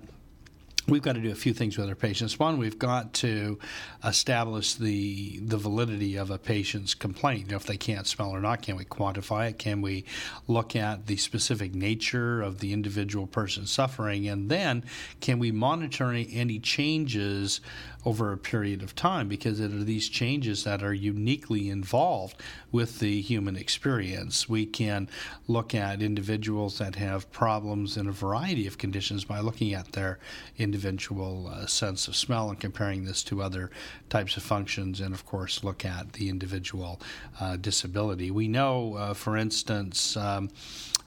we've 0.88 1.02
got 1.02 1.14
to 1.14 1.22
do 1.22 1.32
a 1.32 1.36
few 1.36 1.54
things 1.54 1.78
with 1.78 1.90
our 1.90 1.96
patients. 1.96 2.38
One, 2.38 2.58
we've 2.58 2.78
got 2.78 3.14
to 3.16 3.58
establish 4.04 4.76
the 4.76 5.40
the 5.40 5.58
validity 5.58 6.16
of 6.16 6.32
a 6.32 6.38
patient's 6.38 6.94
complaint. 6.94 7.46
You 7.46 7.52
know, 7.52 7.56
if 7.58 7.66
they 7.66 7.78
can't 7.78 8.08
smell 8.08 8.30
or 8.30 8.42
not, 8.42 8.62
can 8.62 8.76
we 8.76 8.86
quantify 8.86 9.50
it? 9.50 9.60
Can 9.60 9.82
we 9.82 10.06
look 10.48 10.76
at 10.76 11.08
the 11.08 11.18
specific 11.18 11.74
nature 11.74 12.42
of 12.42 12.60
the 12.60 12.74
individual 12.74 13.28
person 13.28 13.66
suffering, 13.66 14.28
and 14.28 14.50
then 14.50 14.84
can 15.22 15.40
we 15.40 15.52
monitor 15.52 16.12
any 16.12 16.60
changes 16.60 17.62
over 18.06 18.32
a 18.32 18.38
period 18.38 18.84
of 18.84 18.96
time? 18.96 19.28
Because 19.28 19.60
it 19.60 19.74
are 19.74 19.84
these 19.84 20.08
changes 20.10 20.64
that 20.64 20.84
are 20.84 20.94
uniquely 20.94 21.70
involved 21.70 22.42
with 22.76 23.00
the 23.00 23.22
human 23.22 23.56
experience. 23.56 24.50
We 24.50 24.66
can 24.66 25.08
look 25.48 25.74
at 25.74 26.02
individuals 26.02 26.78
that 26.80 26.96
have 26.96 27.32
problems 27.32 27.96
in 27.96 28.06
a 28.06 28.12
variety 28.12 28.68
of 28.68 28.78
conditions 28.78 29.24
by 29.24 29.40
looking 29.40 29.74
at 29.74 29.94
their 29.94 30.20
individual 30.58 31.48
uh, 31.48 31.68
sense 31.68 32.10
of 32.10 32.18
smell 32.18 32.50
and 32.50 32.60
comparing 32.60 33.06
this 33.06 33.24
to 33.24 33.42
other 33.42 33.72
types 34.10 34.36
of 34.36 34.44
functions, 34.44 35.00
and 35.00 35.14
of 35.14 35.26
course, 35.26 35.64
look 35.64 35.86
at 35.86 36.12
the 36.14 36.28
individual 36.28 37.00
uh, 37.40 37.56
disability. 37.56 38.30
We 38.30 38.50
know, 38.50 38.96
uh, 38.96 39.14
for 39.14 39.38
instance, 39.38 40.18
um, 40.18 40.50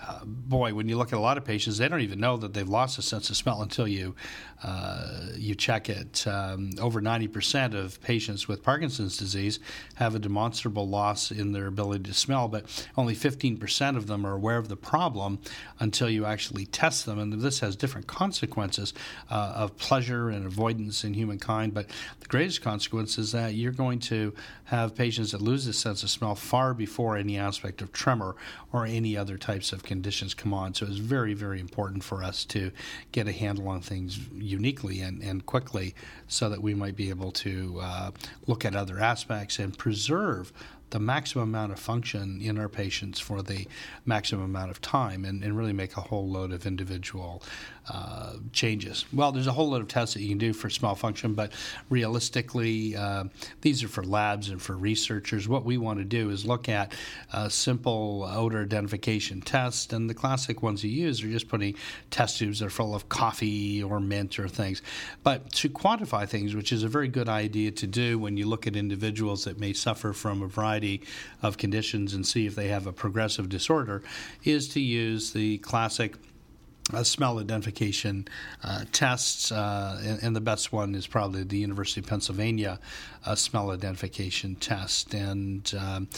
uh, 0.06 0.24
boy, 0.24 0.74
when 0.74 0.88
you 0.88 0.96
look 0.96 1.12
at 1.12 1.18
a 1.18 1.20
lot 1.20 1.38
of 1.38 1.44
patients, 1.44 1.78
they 1.78 1.88
don't 1.88 2.00
even 2.00 2.20
know 2.20 2.36
that 2.36 2.54
they've 2.54 2.68
lost 2.68 2.98
a 2.98 3.02
sense 3.02 3.30
of 3.30 3.36
smell 3.36 3.62
until 3.62 3.88
you 3.88 4.14
uh, 4.62 5.26
you 5.36 5.54
check 5.54 5.88
it. 5.88 6.26
Um, 6.26 6.70
over 6.80 7.00
90% 7.00 7.74
of 7.74 8.00
patients 8.00 8.48
with 8.48 8.62
Parkinson's 8.62 9.16
disease 9.16 9.60
have 9.94 10.14
a 10.16 10.18
demonstrable 10.18 10.88
loss 10.88 11.30
in 11.30 11.52
their 11.52 11.66
ability 11.66 12.04
to 12.04 12.14
smell, 12.14 12.48
but 12.48 12.64
only 12.96 13.14
15% 13.14 13.96
of 13.96 14.08
them 14.08 14.26
are 14.26 14.32
aware 14.32 14.56
of 14.56 14.68
the 14.68 14.76
problem 14.76 15.38
until 15.78 16.10
you 16.10 16.24
actually 16.24 16.66
test 16.66 17.06
them. 17.06 17.20
And 17.20 17.32
this 17.40 17.60
has 17.60 17.76
different 17.76 18.08
consequences 18.08 18.94
uh, 19.30 19.52
of 19.54 19.76
pleasure 19.76 20.28
and 20.28 20.44
avoidance 20.44 21.04
in 21.04 21.14
humankind. 21.14 21.72
But 21.72 21.88
the 22.18 22.26
greatest 22.26 22.60
consequence 22.60 23.16
is 23.16 23.30
that 23.32 23.54
you're 23.54 23.72
going 23.72 24.00
to 24.00 24.34
have 24.64 24.94
patients 24.94 25.32
that 25.32 25.40
lose 25.40 25.66
this 25.66 25.78
sense 25.78 26.02
of 26.02 26.10
smell 26.10 26.34
far 26.34 26.74
before 26.74 27.16
any 27.16 27.38
aspect 27.38 27.80
of 27.80 27.92
tremor 27.92 28.34
or 28.72 28.84
any 28.84 29.16
other 29.16 29.38
types 29.38 29.72
of 29.72 29.82
conditions 29.88 30.34
come 30.34 30.54
on. 30.54 30.74
So 30.74 30.86
it's 30.86 30.98
very, 30.98 31.34
very 31.34 31.58
important 31.58 32.04
for 32.04 32.22
us 32.22 32.44
to 32.46 32.70
get 33.10 33.26
a 33.26 33.32
handle 33.32 33.66
on 33.66 33.80
things 33.80 34.18
uniquely 34.32 35.00
and, 35.00 35.20
and 35.22 35.44
quickly 35.44 35.94
so 36.28 36.48
that 36.48 36.62
we 36.62 36.74
might 36.74 36.94
be 36.94 37.08
able 37.08 37.32
to 37.32 37.80
uh, 37.82 38.10
look 38.46 38.64
at 38.64 38.76
other 38.76 39.00
aspects 39.00 39.58
and 39.58 39.76
preserve 39.76 40.52
the 40.90 40.98
maximum 40.98 41.48
amount 41.48 41.72
of 41.72 41.78
function 41.78 42.40
in 42.40 42.58
our 42.58 42.68
patients 42.68 43.18
for 43.18 43.42
the 43.42 43.66
maximum 44.06 44.44
amount 44.44 44.70
of 44.70 44.80
time 44.80 45.24
and, 45.24 45.42
and 45.42 45.56
really 45.56 45.72
make 45.72 45.96
a 45.96 46.00
whole 46.00 46.28
load 46.28 46.52
of 46.52 46.66
individual 46.66 47.42
uh, 47.90 48.34
changes. 48.52 49.04
Well, 49.12 49.32
there's 49.32 49.46
a 49.46 49.52
whole 49.52 49.70
lot 49.70 49.80
of 49.80 49.88
tests 49.88 50.14
that 50.14 50.22
you 50.22 50.28
can 50.28 50.38
do 50.38 50.52
for 50.52 50.68
small 50.68 50.94
function, 50.94 51.34
but 51.34 51.52
realistically, 51.88 52.94
uh, 52.96 53.24
these 53.62 53.82
are 53.82 53.88
for 53.88 54.04
labs 54.04 54.50
and 54.50 54.60
for 54.60 54.76
researchers. 54.76 55.48
What 55.48 55.64
we 55.64 55.78
want 55.78 55.98
to 55.98 56.04
do 56.04 56.30
is 56.30 56.44
look 56.44 56.68
at 56.68 56.92
a 57.32 57.48
simple 57.50 58.24
odor 58.28 58.62
identification 58.62 59.40
tests, 59.40 59.92
and 59.92 60.08
the 60.08 60.14
classic 60.14 60.62
ones 60.62 60.84
you 60.84 60.90
use 60.90 61.22
are 61.22 61.28
just 61.28 61.48
putting 61.48 61.74
test 62.10 62.38
tubes 62.38 62.58
that 62.58 62.66
are 62.66 62.70
full 62.70 62.94
of 62.94 63.08
coffee 63.08 63.82
or 63.82 64.00
mint 64.00 64.38
or 64.38 64.48
things. 64.48 64.82
But 65.22 65.50
to 65.52 65.68
quantify 65.68 66.28
things, 66.28 66.54
which 66.54 66.72
is 66.72 66.82
a 66.82 66.88
very 66.88 67.08
good 67.08 67.28
idea 67.28 67.70
to 67.70 67.86
do 67.86 68.18
when 68.18 68.36
you 68.36 68.46
look 68.46 68.66
at 68.66 68.76
individuals 68.76 69.44
that 69.44 69.58
may 69.58 69.72
suffer 69.72 70.12
from 70.12 70.42
a 70.42 70.46
variety 70.46 70.77
of 71.42 71.58
conditions 71.58 72.14
and 72.14 72.26
see 72.26 72.46
if 72.46 72.54
they 72.54 72.68
have 72.68 72.86
a 72.86 72.92
progressive 72.92 73.48
disorder, 73.48 74.02
is 74.44 74.68
to 74.68 74.80
use 74.80 75.32
the 75.32 75.58
classic 75.58 76.16
uh, 76.94 77.02
smell 77.02 77.38
identification 77.38 78.26
uh, 78.64 78.84
tests, 78.92 79.52
uh, 79.52 80.00
and, 80.02 80.22
and, 80.22 80.36
the 80.36 80.40
best 80.40 80.72
one 80.72 80.94
is 80.94 81.06
probably 81.06 81.42
the 81.42 81.58
University 81.58 82.00
of 82.00 82.06
Pennsylvania 82.06 82.78
uh, 83.26 83.34
smell 83.34 83.70
identification 83.70 84.54
test. 84.54 85.12
And 85.12 85.70
um, 85.78 86.08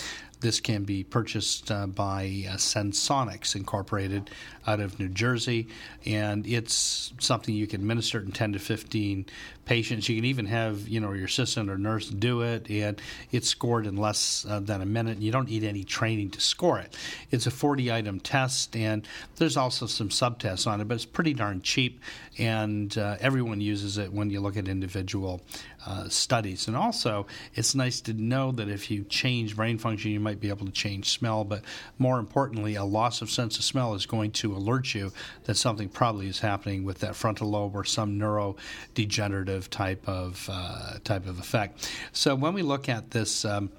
this 0.40 0.60
can 0.60 0.84
be 0.84 1.04
purchased 1.04 1.70
uh, 1.70 1.86
by 1.86 2.44
uh, 2.48 2.54
Sensonics 2.56 3.54
Incorporated 3.54 4.30
out 4.66 4.80
of 4.80 4.98
New 4.98 5.08
Jersey, 5.08 5.68
and 6.06 6.46
it's 6.46 7.12
something 7.18 7.54
you 7.54 7.66
can 7.66 7.80
administer 7.80 8.20
in 8.20 8.32
10 8.32 8.54
to 8.54 8.58
15 8.58 9.26
patients. 9.64 10.08
You 10.08 10.16
can 10.16 10.24
even 10.24 10.46
have 10.46 10.88
you 10.88 11.00
know 11.00 11.12
your 11.12 11.26
assistant 11.26 11.70
or 11.70 11.78
nurse 11.78 12.08
do 12.08 12.42
it, 12.42 12.70
and 12.70 13.00
it's 13.30 13.48
scored 13.48 13.86
in 13.86 13.96
less 13.96 14.46
uh, 14.48 14.60
than 14.60 14.82
a 14.82 14.86
minute. 14.86 15.18
You 15.18 15.32
don't 15.32 15.48
need 15.48 15.64
any 15.64 15.84
training 15.84 16.30
to 16.30 16.40
score 16.40 16.78
it. 16.78 16.96
It's 17.30 17.46
a 17.46 17.50
40 17.50 17.92
item 17.92 18.20
test, 18.20 18.76
and 18.76 19.06
there's 19.36 19.56
also 19.56 19.86
some 19.86 20.08
subtests 20.08 20.66
on 20.66 20.80
it, 20.80 20.88
but 20.88 20.94
it's 20.94 21.04
pretty 21.04 21.34
darn 21.34 21.62
cheap, 21.62 22.00
and 22.38 22.96
uh, 22.96 23.16
everyone 23.20 23.60
uses 23.60 23.98
it 23.98 24.12
when 24.12 24.30
you 24.30 24.40
look 24.40 24.56
at 24.56 24.68
individual 24.68 25.40
uh, 25.86 26.08
studies. 26.08 26.68
And 26.68 26.76
also, 26.76 27.26
it's 27.54 27.74
nice 27.74 28.00
to 28.02 28.12
know 28.12 28.52
that 28.52 28.68
if 28.68 28.90
you 28.90 29.04
change 29.04 29.56
brain 29.56 29.78
function, 29.78 30.10
you 30.10 30.20
might 30.20 30.40
be 30.40 30.48
able 30.48 30.66
to 30.66 30.72
change 30.72 31.10
smell. 31.10 31.44
But 31.44 31.62
more 31.98 32.18
importantly, 32.18 32.74
a 32.74 32.84
loss 32.84 33.22
of 33.22 33.30
sense 33.30 33.58
of 33.58 33.64
smell 33.64 33.94
is 33.94 34.06
going 34.06 34.32
to 34.32 34.54
alert 34.54 34.94
you 34.94 35.12
that 35.44 35.56
something 35.56 35.88
probably 35.88 36.28
is 36.28 36.40
happening 36.40 36.84
with 36.84 36.98
that 37.00 37.16
frontal 37.16 37.50
lobe 37.50 37.74
or 37.74 37.84
some 37.84 38.18
neurodegenerative 38.18 39.68
type 39.68 40.06
of 40.08 40.48
uh, 40.52 40.98
type 41.04 41.26
of 41.26 41.38
effect. 41.38 41.90
So 42.12 42.34
when 42.34 42.54
we 42.54 42.62
look 42.62 42.88
at 42.88 43.10
this. 43.10 43.44
Um, 43.44 43.70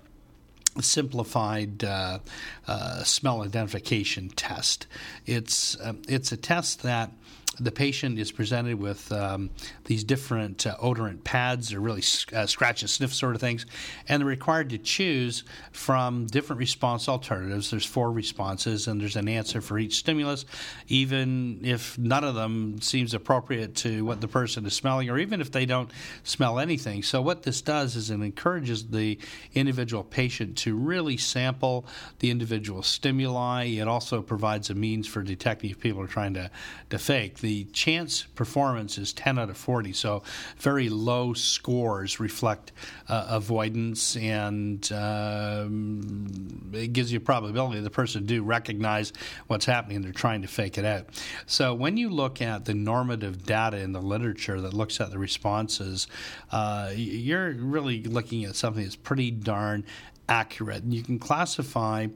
simplified 0.79 1.84
uh, 1.84 2.20
uh, 2.65 3.03
smell 3.03 3.41
identification 3.41 4.29
test. 4.29 4.88
It's 5.25 5.77
um, 5.81 6.01
it's 6.08 6.31
a 6.31 6.38
test 6.38 6.84
that 6.84 7.12
the 7.60 7.72
patient 7.72 8.17
is 8.17 8.31
presented 8.31 8.79
with 8.79 9.12
um, 9.12 9.50
these 9.84 10.05
different 10.05 10.65
uh, 10.65 10.75
odorant 10.77 11.24
pads 11.25 11.74
or 11.74 11.81
really 11.81 12.03
uh, 12.34 12.46
scratch 12.46 12.81
and 12.81 12.89
sniff 12.89 13.13
sort 13.13 13.36
of 13.36 13.41
things, 13.41 13.65
and 14.08 14.22
they're 14.22 14.27
required 14.27 14.70
to 14.70 14.77
choose 14.77 15.43
from 15.72 16.27
different 16.27 16.60
response 16.60 17.10
alternatives. 17.10 17.70
There's 17.70 17.86
four 17.86 18.12
responses, 18.12 18.88
and 18.88 19.01
there's 19.01 19.17
an 19.17 19.27
answer 19.27 19.60
for 19.60 19.77
each 19.77 19.96
stimulus, 19.96 20.46
even 20.88 21.60
if 21.63 21.98
none 21.98 22.24
of 22.24 22.36
them 22.36 22.79
seems 22.81 23.13
appropriate 23.13 23.75
to 23.77 24.05
what 24.05 24.22
the 24.22 24.29
person 24.29 24.65
is 24.65 24.74
smelling, 24.74 25.10
or 25.10 25.20
even 25.20 25.41
if 25.41 25.51
they 25.51 25.65
don't 25.65 25.91
smell 26.24 26.58
anything. 26.58 27.03
So, 27.03 27.22
what 27.22 27.43
this 27.43 27.62
does 27.62 27.98
is 27.98 28.10
it 28.10 28.22
encourages 28.22 28.88
the 28.88 29.20
individual 29.53 30.05
patient 30.05 30.58
to 30.60 30.75
really 30.75 31.17
sample 31.17 31.86
the 32.20 32.31
individual 32.31 32.81
stimuli. 32.81 33.65
It 33.65 33.89
also 33.89 34.22
provides 34.22 34.70
a 34.70 34.74
means 34.74 35.05
for 35.05 35.22
detecting 35.22 35.70
if 35.72 35.79
people 35.79 36.01
are 36.01 36.08
trying 36.08 36.34
to, 36.36 36.50
to 36.91 36.98
fake 36.98 37.40
the 37.41 37.65
chance 37.65 38.24
performance 38.24 38.98
is 38.98 39.12
10 39.13 39.38
out 39.38 39.50
of 39.50 39.57
40. 39.57 39.93
So 39.93 40.24
very 40.57 40.89
low 40.89 41.33
scores 41.33 42.19
reflect 42.19 42.71
uh, 43.10 43.25
avoidance, 43.29 44.15
and 44.15 44.89
um, 44.93 46.71
it 46.74 46.93
gives 46.93 47.12
you 47.12 47.17
a 47.17 47.21
probability 47.21 47.81
the 47.81 47.89
person 47.89 48.25
do 48.25 48.43
recognize 48.43 49.12
what's 49.48 49.65
happening. 49.65 50.01
They're 50.01 50.12
trying 50.12 50.43
to 50.43 50.48
fake 50.48 50.77
it 50.77 50.86
out. 50.86 51.07
So 51.45 51.74
when 51.74 51.98
you 51.98 52.10
look 52.10 52.41
at 52.41 52.65
the 52.65 52.74
normative 52.74 53.45
data 53.45 53.77
in 53.77 53.91
the 53.91 54.01
literature 54.01 54.62
that 54.62 54.74
looks 54.74 55.01
at 55.01 55.12
the 55.12 55.17
responses, 55.17 56.07
uh, 56.51 56.91
you're 56.95 57.53
really 57.53 58.03
looking 58.03 58.45
at 58.45 58.55
something 58.55 58.83
that's 58.83 58.95
pretty 58.95 59.31
darn 59.31 59.83
accurate. 60.29 60.83
And 60.83 60.93
you 60.93 61.03
can 61.03 61.19
classify 61.19 62.07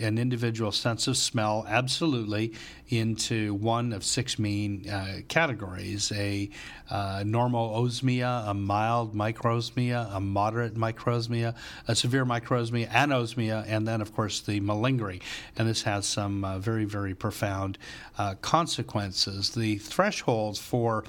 an 0.00 0.18
individual 0.18 0.72
sense 0.72 1.06
of 1.06 1.16
smell 1.16 1.64
absolutely 1.68 2.52
into 2.88 3.54
one 3.54 3.92
of 3.92 4.04
six 4.04 4.38
main 4.38 4.88
uh, 4.88 5.18
categories 5.28 6.12
a 6.12 6.50
uh, 6.90 7.22
normal 7.26 7.70
osmia, 7.70 8.48
a 8.48 8.54
mild 8.54 9.14
microsmia, 9.14 10.08
a 10.14 10.20
moderate 10.20 10.74
microsmia, 10.74 11.54
a 11.88 11.94
severe 11.94 12.24
microsmia, 12.24 12.88
anosmia, 12.90 13.64
and 13.66 13.88
then, 13.88 14.00
of 14.00 14.14
course, 14.14 14.40
the 14.40 14.60
malingering. 14.60 15.20
And 15.56 15.68
this 15.68 15.82
has 15.82 16.06
some 16.06 16.44
uh, 16.44 16.58
very, 16.58 16.84
very 16.84 17.14
profound 17.14 17.78
uh, 18.18 18.34
consequences. 18.40 19.50
The 19.50 19.78
thresholds 19.78 20.58
for 20.58 21.04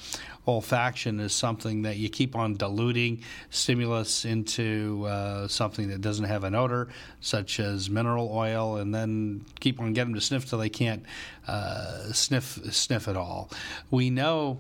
olfaction 0.48 1.20
is 1.20 1.34
something 1.34 1.84
that 1.84 1.98
you 1.98 2.10
keep 2.10 2.36
on 2.36 2.56
diluting 2.56 3.22
stimulus 3.50 4.26
into 4.26 5.06
uh, 5.08 5.48
something 5.48 5.90
that 5.90 6.02
doesn't 6.02 6.26
have 6.26 6.44
an 6.44 6.56
odor, 6.56 6.88
such 7.22 7.60
as 7.60 7.90
mineral 7.90 8.30
oil, 8.32 8.78
and 8.78 8.94
then 8.94 9.46
keep 9.60 9.80
on 9.80 9.94
getting 9.94 10.14
them 10.14 10.20
to 10.20 10.26
sniff 10.26 10.50
till 10.50 10.60
they 10.60 10.70
can't 10.70 11.04
uh, 11.48 12.12
sniff 12.14 12.60
sniff 12.72 13.08
at 13.08 13.18
all. 13.18 13.50
We 13.90 14.10
know 14.10 14.60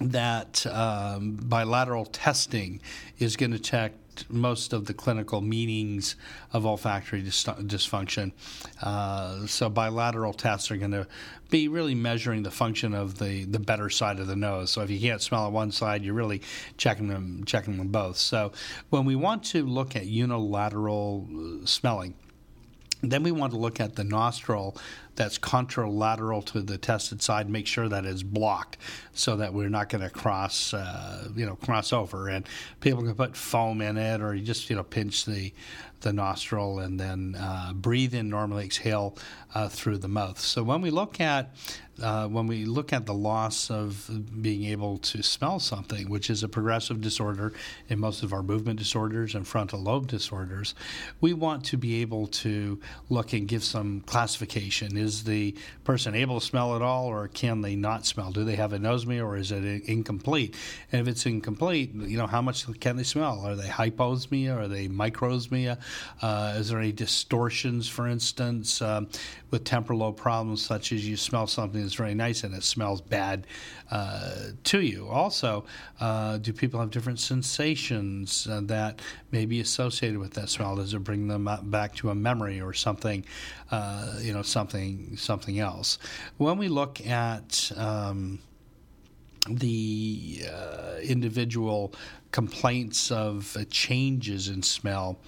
that 0.00 0.66
um, 0.66 1.38
bilateral 1.42 2.06
testing 2.06 2.80
is 3.18 3.36
going 3.36 3.52
to 3.52 3.58
check 3.58 3.92
most 4.28 4.72
of 4.72 4.86
the 4.86 4.94
clinical 4.94 5.40
meanings 5.40 6.16
of 6.52 6.66
olfactory 6.66 7.22
dis- 7.22 7.44
dysfunction. 7.44 8.32
Uh, 8.82 9.46
so 9.46 9.68
bilateral 9.68 10.32
tests 10.32 10.70
are 10.70 10.76
going 10.76 10.90
to 10.90 11.06
be 11.50 11.68
really 11.68 11.94
measuring 11.94 12.42
the 12.42 12.50
function 12.50 12.94
of 12.94 13.18
the, 13.18 13.44
the 13.44 13.58
better 13.58 13.90
side 13.90 14.20
of 14.20 14.26
the 14.26 14.36
nose. 14.36 14.70
So 14.70 14.82
if 14.82 14.90
you 14.90 15.00
can't 15.00 15.20
smell 15.20 15.44
on 15.44 15.52
one 15.52 15.72
side, 15.72 16.02
you're 16.02 16.14
really 16.14 16.42
checking 16.76 17.08
them 17.08 17.44
checking 17.44 17.76
them 17.76 17.88
both. 17.88 18.16
So 18.16 18.52
when 18.90 19.04
we 19.04 19.16
want 19.16 19.44
to 19.46 19.64
look 19.64 19.96
at 19.96 20.06
unilateral 20.06 21.26
uh, 21.30 21.66
smelling, 21.66 22.14
then 23.02 23.22
we 23.22 23.32
want 23.32 23.52
to 23.52 23.58
look 23.58 23.80
at 23.80 23.96
the 23.96 24.04
nostril 24.04 24.76
that's 25.16 25.38
contralateral 25.38 26.44
to 26.46 26.62
the 26.62 26.78
tested 26.78 27.20
side, 27.20 27.48
make 27.48 27.66
sure 27.66 27.88
that 27.88 28.04
it's 28.04 28.22
blocked 28.22 28.78
so 29.12 29.36
that 29.36 29.52
we're 29.52 29.68
not 29.68 29.88
going 29.88 30.02
to 30.02 30.10
cross, 30.10 30.72
uh, 30.72 31.28
you 31.34 31.44
know, 31.44 31.56
cross 31.56 31.92
over. 31.92 32.28
And 32.28 32.46
people 32.80 33.02
can 33.02 33.14
put 33.14 33.36
foam 33.36 33.80
in 33.80 33.96
it, 33.96 34.20
or 34.20 34.34
you 34.34 34.42
just, 34.42 34.70
you 34.70 34.76
know, 34.76 34.82
pinch 34.82 35.24
the 35.24 35.52
the 36.00 36.12
nostril 36.12 36.78
and 36.78 36.98
then 36.98 37.36
uh, 37.38 37.72
breathe 37.74 38.14
in 38.14 38.30
normally, 38.30 38.64
exhale 38.64 39.16
uh, 39.54 39.68
through 39.68 39.98
the 39.98 40.08
mouth. 40.08 40.40
So 40.40 40.62
when 40.62 40.80
we 40.80 40.90
look 40.90 41.20
at 41.20 41.54
uh, 42.00 42.26
when 42.28 42.46
we 42.46 42.64
look 42.64 42.92
at 42.92 43.06
the 43.06 43.14
loss 43.14 43.70
of 43.70 44.10
being 44.42 44.64
able 44.64 44.98
to 44.98 45.22
smell 45.22 45.60
something, 45.60 46.08
which 46.08 46.30
is 46.30 46.42
a 46.42 46.48
progressive 46.48 47.00
disorder 47.00 47.52
in 47.88 47.98
most 47.98 48.22
of 48.22 48.32
our 48.32 48.42
movement 48.42 48.78
disorders 48.78 49.34
and 49.34 49.46
frontal 49.46 49.80
lobe 49.80 50.06
disorders, 50.06 50.74
we 51.20 51.32
want 51.32 51.64
to 51.64 51.76
be 51.76 52.00
able 52.00 52.26
to 52.26 52.80
look 53.08 53.32
and 53.32 53.48
give 53.48 53.62
some 53.64 54.00
classification. 54.02 54.96
Is 54.96 55.24
the 55.24 55.56
person 55.84 56.14
able 56.14 56.40
to 56.40 56.46
smell 56.46 56.76
at 56.76 56.82
all, 56.82 57.06
or 57.06 57.28
can 57.28 57.60
they 57.60 57.76
not 57.76 58.06
smell? 58.06 58.30
Do 58.30 58.44
they 58.44 58.56
have 58.56 58.72
anosmia, 58.72 59.24
or 59.24 59.36
is 59.36 59.52
it 59.52 59.84
incomplete? 59.84 60.56
And 60.92 61.00
if 61.00 61.08
it's 61.08 61.26
incomplete, 61.26 61.94
you 61.94 62.16
know, 62.16 62.26
how 62.26 62.42
much 62.42 62.66
can 62.80 62.96
they 62.96 63.02
smell? 63.02 63.40
Are 63.40 63.54
they 63.54 63.68
hyposmia? 63.68 64.56
Are 64.56 64.68
they 64.68 64.88
microsmia? 64.88 65.78
Uh, 66.22 66.54
is 66.56 66.70
there 66.70 66.78
any 66.78 66.92
distortions, 66.92 67.88
for 67.88 68.06
instance, 68.06 68.80
um, 68.80 69.08
with 69.50 69.64
temporal 69.64 69.98
lobe 69.98 70.16
problems, 70.16 70.64
such 70.64 70.92
as 70.92 71.06
you 71.06 71.16
smell 71.16 71.46
something 71.46 71.89
that's 71.90 71.96
very 71.96 72.14
nice 72.14 72.44
and 72.44 72.54
it 72.54 72.62
smells 72.62 73.00
bad 73.00 73.48
uh, 73.90 74.50
to 74.62 74.80
you? 74.80 75.08
Also, 75.08 75.64
uh, 76.00 76.38
do 76.38 76.52
people 76.52 76.78
have 76.78 76.90
different 76.90 77.18
sensations 77.18 78.46
uh, 78.48 78.60
that 78.64 79.00
may 79.32 79.44
be 79.44 79.58
associated 79.58 80.18
with 80.18 80.34
that 80.34 80.48
smell? 80.48 80.76
Does 80.76 80.94
it 80.94 81.00
bring 81.00 81.26
them 81.26 81.48
back 81.64 81.96
to 81.96 82.10
a 82.10 82.14
memory 82.14 82.60
or 82.60 82.72
something, 82.72 83.24
uh, 83.72 84.18
you 84.20 84.32
know, 84.32 84.42
something 84.42 85.16
something 85.16 85.58
else? 85.58 85.98
When 86.36 86.58
we 86.58 86.68
look 86.68 87.04
at 87.04 87.72
um, 87.76 88.38
the 89.48 90.42
uh, 90.52 90.96
individual 91.02 91.94
complaints 92.32 93.10
of 93.10 93.56
uh, 93.56 93.64
changes 93.70 94.48
in 94.48 94.62
smell. 94.62 95.18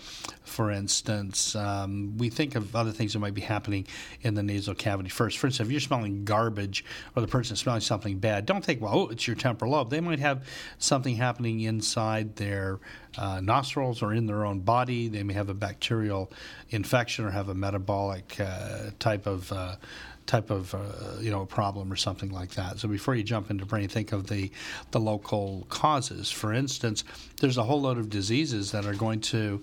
For 0.44 0.70
instance, 0.70 1.56
um, 1.56 2.16
we 2.18 2.28
think 2.28 2.54
of 2.54 2.76
other 2.76 2.92
things 2.92 3.14
that 3.14 3.18
might 3.18 3.34
be 3.34 3.40
happening 3.40 3.86
in 4.20 4.34
the 4.34 4.42
nasal 4.42 4.74
cavity 4.74 5.08
first. 5.08 5.38
For 5.38 5.46
instance, 5.46 5.66
if 5.66 5.72
you're 5.72 5.80
smelling 5.80 6.24
garbage 6.24 6.84
or 7.16 7.22
the 7.22 7.28
person 7.28 7.54
is 7.54 7.60
smelling 7.60 7.80
something 7.80 8.18
bad, 8.18 8.46
don't 8.46 8.64
think, 8.64 8.80
well, 8.80 8.92
oh, 8.94 9.08
it's 9.08 9.26
your 9.26 9.34
temporal 9.34 9.72
lobe. 9.72 9.90
They 9.90 10.00
might 10.00 10.20
have 10.20 10.46
something 10.78 11.16
happening 11.16 11.60
inside 11.60 12.36
their 12.36 12.80
uh, 13.16 13.40
nostrils 13.40 14.02
or 14.02 14.12
in 14.12 14.26
their 14.26 14.44
own 14.44 14.60
body. 14.60 15.08
They 15.08 15.22
may 15.22 15.34
have 15.34 15.48
a 15.48 15.54
bacterial 15.54 16.30
infection 16.70 17.24
or 17.24 17.30
have 17.30 17.48
a 17.48 17.54
metabolic 17.54 18.38
uh, 18.38 18.90
type 18.98 19.26
of 19.26 19.50
uh, 19.52 19.76
type 20.26 20.50
of 20.50 20.74
uh, 20.74 21.20
you 21.20 21.30
know 21.30 21.44
problem 21.46 21.92
or 21.92 21.96
something 21.96 22.30
like 22.30 22.50
that. 22.50 22.78
So 22.78 22.88
before 22.88 23.14
you 23.14 23.22
jump 23.22 23.50
into 23.50 23.66
brain, 23.66 23.88
think 23.88 24.12
of 24.12 24.28
the 24.28 24.50
the 24.90 25.00
local 25.00 25.66
causes. 25.68 26.30
For 26.30 26.52
instance, 26.52 27.04
there's 27.40 27.58
a 27.58 27.64
whole 27.64 27.82
load 27.82 27.98
of 27.98 28.10
diseases 28.10 28.72
that 28.72 28.86
are 28.86 28.94
going 28.94 29.20
to 29.20 29.62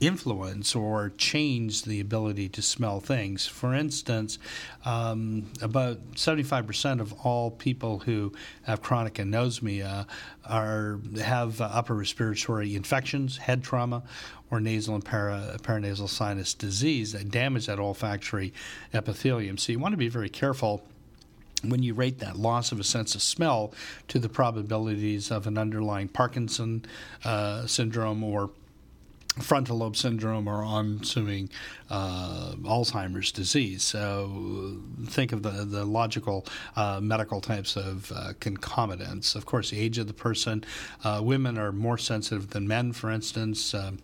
influence 0.00 0.74
or 0.74 1.10
change 1.16 1.82
the 1.82 2.00
ability 2.00 2.48
to 2.50 2.60
smell 2.60 3.00
things. 3.00 3.46
For 3.46 3.74
instance, 3.74 4.38
um, 4.84 5.46
about 5.62 6.12
75% 6.12 7.00
of 7.00 7.12
all 7.24 7.50
people 7.50 8.00
who 8.00 8.32
have 8.64 8.82
chronic 8.82 9.14
anosmia 9.14 10.06
are 10.44 11.00
have 11.22 11.60
upper 11.60 11.94
respiratory 11.94 12.76
infections, 12.76 13.38
head 13.38 13.64
trauma, 13.64 14.02
or 14.50 14.60
nasal 14.60 14.94
and 14.94 15.04
para, 15.04 15.56
paranasal 15.62 16.08
sinus 16.08 16.54
disease 16.54 17.12
that 17.12 17.30
damage 17.30 17.66
that 17.66 17.78
olfactory 17.78 18.52
epithelium. 18.92 19.58
So 19.58 19.72
you 19.72 19.78
want 19.78 19.92
to 19.92 19.98
be 19.98 20.08
very 20.08 20.28
careful 20.28 20.84
when 21.64 21.82
you 21.82 21.94
rate 21.94 22.18
that 22.18 22.36
loss 22.36 22.70
of 22.70 22.78
a 22.78 22.84
sense 22.84 23.14
of 23.14 23.22
smell 23.22 23.72
to 24.08 24.18
the 24.18 24.28
probabilities 24.28 25.30
of 25.30 25.46
an 25.46 25.56
underlying 25.56 26.06
Parkinson 26.06 26.84
uh, 27.24 27.66
syndrome 27.66 28.22
or 28.22 28.50
frontal 29.38 29.78
lobe 29.78 29.96
syndrome 29.96 30.48
or 30.48 30.64
ensuing 30.64 31.50
uh, 31.90 32.52
Alzheimer's 32.62 33.30
disease. 33.32 33.82
So 33.82 34.78
think 35.06 35.32
of 35.32 35.42
the, 35.42 35.50
the 35.50 35.84
logical 35.84 36.46
uh, 36.74 37.00
medical 37.00 37.40
types 37.40 37.76
of 37.76 38.12
uh, 38.12 38.32
concomitants. 38.40 39.34
Of 39.34 39.46
course, 39.46 39.70
the 39.70 39.80
age 39.80 39.98
of 39.98 40.06
the 40.06 40.14
person. 40.14 40.64
Uh, 41.04 41.20
women 41.22 41.58
are 41.58 41.72
more 41.72 41.98
sensitive 41.98 42.50
than 42.50 42.66
men, 42.66 42.92
for 42.92 43.10
instance. 43.10 43.74
Um, 43.74 43.98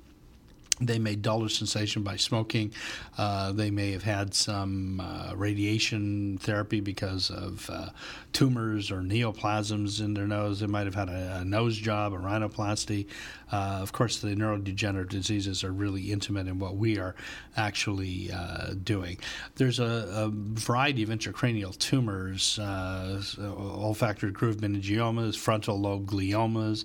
they 0.86 0.98
may 0.98 1.16
dull 1.16 1.40
their 1.40 1.48
sensation 1.48 2.02
by 2.02 2.16
smoking. 2.16 2.72
Uh, 3.18 3.52
they 3.52 3.70
may 3.70 3.92
have 3.92 4.02
had 4.02 4.34
some 4.34 5.00
uh, 5.00 5.32
radiation 5.34 6.38
therapy 6.38 6.80
because 6.80 7.30
of 7.30 7.68
uh, 7.70 7.90
tumors 8.32 8.90
or 8.90 9.00
neoplasms 9.00 10.00
in 10.00 10.14
their 10.14 10.26
nose. 10.26 10.60
They 10.60 10.66
might 10.66 10.86
have 10.86 10.94
had 10.94 11.08
a, 11.08 11.38
a 11.40 11.44
nose 11.44 11.76
job, 11.76 12.12
a 12.12 12.16
rhinoplasty. 12.16 13.06
Uh, 13.50 13.80
of 13.82 13.92
course, 13.92 14.20
the 14.20 14.28
neurodegenerative 14.34 15.10
diseases 15.10 15.62
are 15.62 15.72
really 15.72 16.10
intimate 16.10 16.48
in 16.48 16.58
what 16.58 16.76
we 16.76 16.98
are 16.98 17.14
actually 17.56 18.30
uh, 18.32 18.72
doing. 18.82 19.18
There's 19.56 19.78
a, 19.78 19.84
a, 19.84 20.30
variety 20.32 21.02
of 21.02 21.10
intracranial 21.10 21.76
tumors, 21.78 22.58
uh, 22.58 23.22
olfactory 23.38 24.30
groove 24.30 24.56
meningiomas, 24.56 25.36
frontal 25.36 25.78
lobe 25.78 26.06
gliomas, 26.06 26.84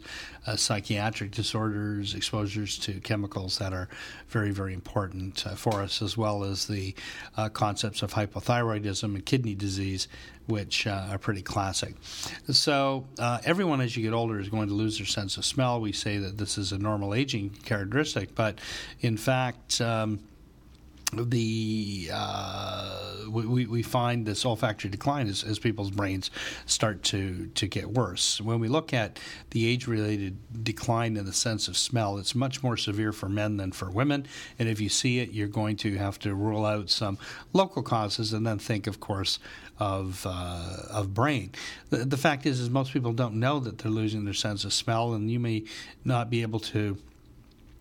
psychiatric 0.56 1.32
disorders, 1.32 2.14
exposures 2.14 2.78
to 2.80 3.00
chemicals 3.02 3.58
that 3.58 3.74
are 3.74 3.90
very, 4.30 4.52
very 4.52 4.74
important 4.74 5.46
uh, 5.46 5.56
for 5.56 5.82
us, 5.82 6.02
as 6.02 6.16
well 6.16 6.44
as 6.44 6.68
the 6.68 6.96
uh, 7.36 7.50
concepts 7.50 8.02
of 8.02 8.14
hypothyroidism 8.14 9.16
and 9.16 9.26
kidney 9.26 9.56
disease, 9.56 10.08
which 10.48 10.88
uh, 10.88 11.08
are 11.10 11.18
pretty 11.18 11.42
classic. 11.42 11.96
So, 12.50 13.06
uh, 13.20 13.40
everyone 13.44 13.82
as 13.82 13.98
you 13.98 14.04
get 14.04 14.14
older 14.14 14.40
is 14.40 14.50
going 14.50 14.70
to 14.70 14.74
lose 14.74 14.98
their 14.98 15.06
sense 15.06 15.38
of 15.38 15.46
smell. 15.46 15.82
We 15.82 15.92
say 15.92 16.18
that 16.18 16.38
this 16.38 16.58
is 16.58 16.72
a 16.72 16.78
normal 16.78 17.14
aging 17.14 17.50
characteristic, 17.66 18.34
but 18.36 18.60
in 19.02 19.18
fact, 19.18 19.82
um, 19.82 20.20
the 21.13 22.10
uh, 22.13 23.08
we, 23.30 23.65
we 23.65 23.82
find 23.82 24.26
this 24.26 24.46
olfactory 24.46 24.89
decline 24.89 25.28
as, 25.28 25.43
as 25.43 25.60
people's 25.60 25.91
brains 25.91 26.32
start 26.65 27.04
to, 27.04 27.48
to 27.56 27.67
get 27.67 27.89
worse. 27.89 28.41
When 28.41 28.60
we 28.60 28.67
look 28.67 28.93
at 28.93 29.20
the 29.52 29.67
age 29.67 29.88
related 29.88 30.38
decline 30.63 31.17
in 31.17 31.26
the 31.26 31.34
sense 31.34 31.67
of 31.67 31.78
smell, 31.78 32.17
it's 32.17 32.36
much 32.36 32.63
more 32.63 32.78
severe 32.78 33.12
for 33.12 33.30
men 33.30 33.58
than 33.58 33.72
for 33.72 33.89
women. 33.89 34.28
And 34.60 34.67
if 34.67 34.80
you 34.82 34.89
see 34.89 35.20
it, 35.20 35.32
you're 35.32 35.48
going 35.48 35.78
to 35.78 35.98
have 35.98 36.20
to 36.20 36.34
rule 36.36 36.65
out 36.65 36.89
some 36.89 37.17
local 37.54 37.84
causes 37.84 38.34
and 38.34 38.46
then 38.46 38.60
think, 38.60 38.88
of 38.88 39.00
course, 39.00 39.39
of 39.80 40.26
uh, 40.28 40.78
of 40.89 41.13
brain. 41.13 41.52
The, 41.89 41.98
the 41.98 42.17
fact 42.17 42.46
is, 42.46 42.60
is 42.60 42.70
most 42.70 42.93
people 42.93 43.13
don't 43.13 43.36
know 43.36 43.60
that 43.60 43.78
they're 43.78 43.91
losing 43.91 44.26
their 44.26 44.34
sense 44.34 44.65
of 44.65 44.74
smell, 44.74 45.13
and 45.13 45.30
you 45.30 45.39
may 45.39 45.63
not 46.04 46.30
be 46.30 46.41
able 46.41 46.60
to 46.60 46.98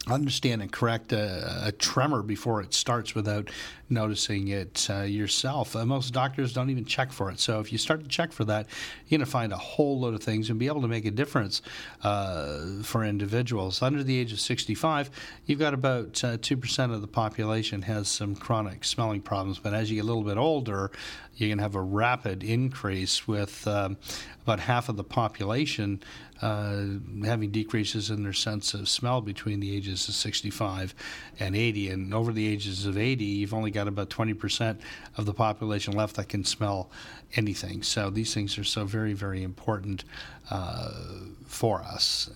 understand 0.06 0.62
and 0.62 0.70
correct 0.70 1.12
a, 1.12 1.66
a, 1.66 1.72
tremor 1.72 2.22
before 2.22 2.60
it 2.60 2.72
starts 2.72 3.14
without 3.14 3.50
noticing 3.88 4.48
it 4.48 4.86
uh, 4.90 5.02
yourself. 5.02 5.76
Uh, 5.76 5.86
most 5.86 6.12
doctors 6.12 6.52
don't 6.52 6.70
even 6.70 6.84
check 6.84 7.12
for 7.12 7.30
it. 7.30 7.38
So 7.38 7.60
if 7.60 7.72
you 7.72 7.78
start 7.78 8.02
to 8.02 8.08
check 8.08 8.32
for 8.32 8.44
that, 8.44 8.66
you're 9.06 9.18
going 9.18 9.24
to 9.24 9.30
find 9.30 9.52
a 9.52 9.56
whole 9.56 10.00
load 10.00 10.14
of 10.14 10.22
things 10.22 10.50
and 10.50 10.58
be 10.58 10.66
able 10.66 10.82
to 10.82 10.88
make 10.88 11.04
a 11.04 11.10
difference 11.10 11.62
uh, 12.02 12.82
for 12.82 13.04
individuals. 13.04 13.82
Under 13.82 14.02
the 14.02 14.18
age 14.18 14.32
of 14.32 14.40
65, 14.40 15.10
you've 15.46 15.58
got 15.58 15.74
about 15.74 16.12
2% 16.12 16.78
uh, 16.78 16.92
of 16.92 17.00
the 17.00 17.06
population 17.06 17.82
has 17.82 18.08
some 18.08 18.34
chronic 18.34 18.84
smelling 18.84 19.22
problems. 19.22 19.58
But 19.58 19.74
as 19.74 19.90
you 19.90 19.96
get 19.96 20.04
a 20.04 20.08
little 20.08 20.24
bit 20.24 20.38
older, 20.38 20.90
you're 21.36 21.48
going 21.48 21.58
to 21.58 21.62
have 21.62 21.74
a 21.74 21.82
rapid 21.82 22.42
increase 22.42 23.28
with 23.28 23.66
um, 23.68 23.98
about 24.42 24.60
half 24.60 24.88
of 24.88 24.96
the 24.96 25.04
population 25.04 26.02
uh, 26.42 26.84
having 27.24 27.50
decreases 27.50 28.10
in 28.10 28.22
their 28.22 28.32
sense 28.32 28.74
of 28.74 28.88
smell 28.88 29.20
between 29.20 29.60
the 29.60 29.74
ages 29.74 30.08
of 30.08 30.14
65 30.14 30.94
and 31.40 31.56
80. 31.56 31.90
And 31.90 32.14
over 32.14 32.32
the 32.32 32.46
ages 32.46 32.86
of 32.86 32.98
80, 32.98 33.24
you've 33.24 33.54
only 33.54 33.70
got 33.76 33.88
about 33.88 34.10
20% 34.10 34.78
of 35.16 35.26
the 35.26 35.34
population 35.34 35.94
left 35.94 36.16
that 36.16 36.28
can 36.28 36.44
smell 36.44 36.90
anything. 37.34 37.82
So 37.82 38.10
these 38.10 38.32
things 38.32 38.58
are 38.58 38.64
so 38.64 38.84
very, 38.84 39.12
very 39.12 39.42
important 39.42 40.04
uh, 40.50 40.92
for 41.46 41.82
us. 41.82 42.30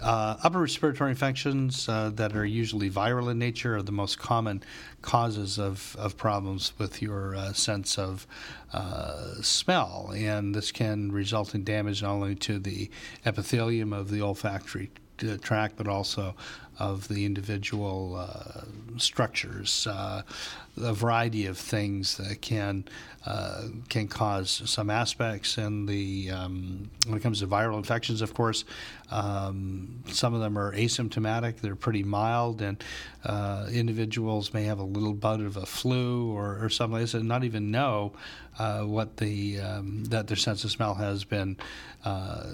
Uh, 0.00 0.36
upper 0.42 0.60
respiratory 0.60 1.10
infections 1.10 1.88
uh, 1.88 2.10
that 2.14 2.36
are 2.36 2.44
usually 2.44 2.90
viral 2.90 3.30
in 3.30 3.38
nature 3.38 3.76
are 3.76 3.82
the 3.82 3.92
most 3.92 4.18
common 4.18 4.62
causes 5.00 5.58
of, 5.58 5.96
of 5.98 6.16
problems 6.16 6.72
with 6.78 7.00
your 7.00 7.34
uh, 7.34 7.52
sense 7.52 7.98
of 7.98 8.26
uh, 8.72 9.40
smell, 9.42 10.12
and 10.14 10.54
this 10.54 10.72
can 10.72 11.10
result 11.12 11.54
in 11.54 11.64
damage 11.64 12.02
not 12.02 12.12
only 12.12 12.34
to 12.34 12.58
the 12.58 12.90
epithelium 13.24 13.92
of 13.92 14.10
the 14.10 14.20
olfactory 14.20 14.90
tract, 15.40 15.76
but 15.76 15.86
also 15.86 16.34
of 16.78 17.08
the 17.08 17.24
individual 17.24 18.16
uh, 18.16 18.62
structures. 18.96 19.86
Uh, 19.86 20.22
a 20.76 20.94
variety 20.94 21.46
of 21.46 21.58
things 21.58 22.16
that 22.16 22.40
can 22.40 22.84
uh, 23.26 23.68
can 23.88 24.08
cause 24.08 24.62
some 24.64 24.90
aspects, 24.90 25.58
and 25.58 25.88
the 25.88 26.30
um, 26.30 26.90
when 27.06 27.16
it 27.16 27.22
comes 27.22 27.40
to 27.40 27.46
viral 27.46 27.76
infections, 27.76 28.22
of 28.22 28.34
course, 28.34 28.64
um, 29.12 30.02
some 30.08 30.34
of 30.34 30.40
them 30.40 30.58
are 30.58 30.74
asymptomatic; 30.74 31.60
they're 31.60 31.76
pretty 31.76 32.02
mild, 32.02 32.62
and 32.62 32.82
uh, 33.24 33.68
individuals 33.70 34.52
may 34.52 34.64
have 34.64 34.78
a 34.78 34.84
little 34.84 35.14
bout 35.14 35.40
of 35.40 35.56
a 35.56 35.66
flu 35.66 36.32
or, 36.32 36.64
or 36.64 36.68
something 36.68 37.00
like 37.00 37.14
and 37.14 37.28
not 37.28 37.44
even 37.44 37.70
know 37.70 38.12
uh, 38.58 38.80
what 38.80 39.16
the 39.18 39.60
um, 39.60 40.04
that 40.04 40.26
their 40.26 40.36
sense 40.36 40.64
of 40.64 40.70
smell 40.70 40.94
has 40.94 41.24
been 41.24 41.56
uh, 42.04 42.46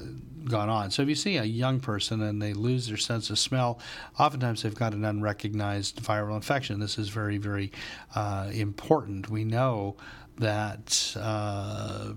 gone 0.45 0.69
on. 0.69 0.91
So 0.91 1.03
if 1.03 1.09
you 1.09 1.15
see 1.15 1.37
a 1.37 1.45
young 1.45 1.81
person 1.81 2.23
and 2.23 2.41
they 2.41 2.53
lose 2.53 2.89
their 2.89 2.97
sense 2.97 3.31
of 3.31 3.39
smell, 3.39 3.81
oftentimes 4.19 4.63
they've 4.63 4.75
got 4.75 4.93
an 4.93 5.05
unrecognized 5.05 6.03
viral 6.03 6.37
infection. 6.37 6.81
This 6.81 6.99
is 6.99 7.09
very, 7.09 7.39
very 7.39 7.73
uh, 8.15 8.51
important. 8.53 9.29
We 9.29 9.45
know 9.45 9.97
that 10.39 11.17
uh, 11.19 12.13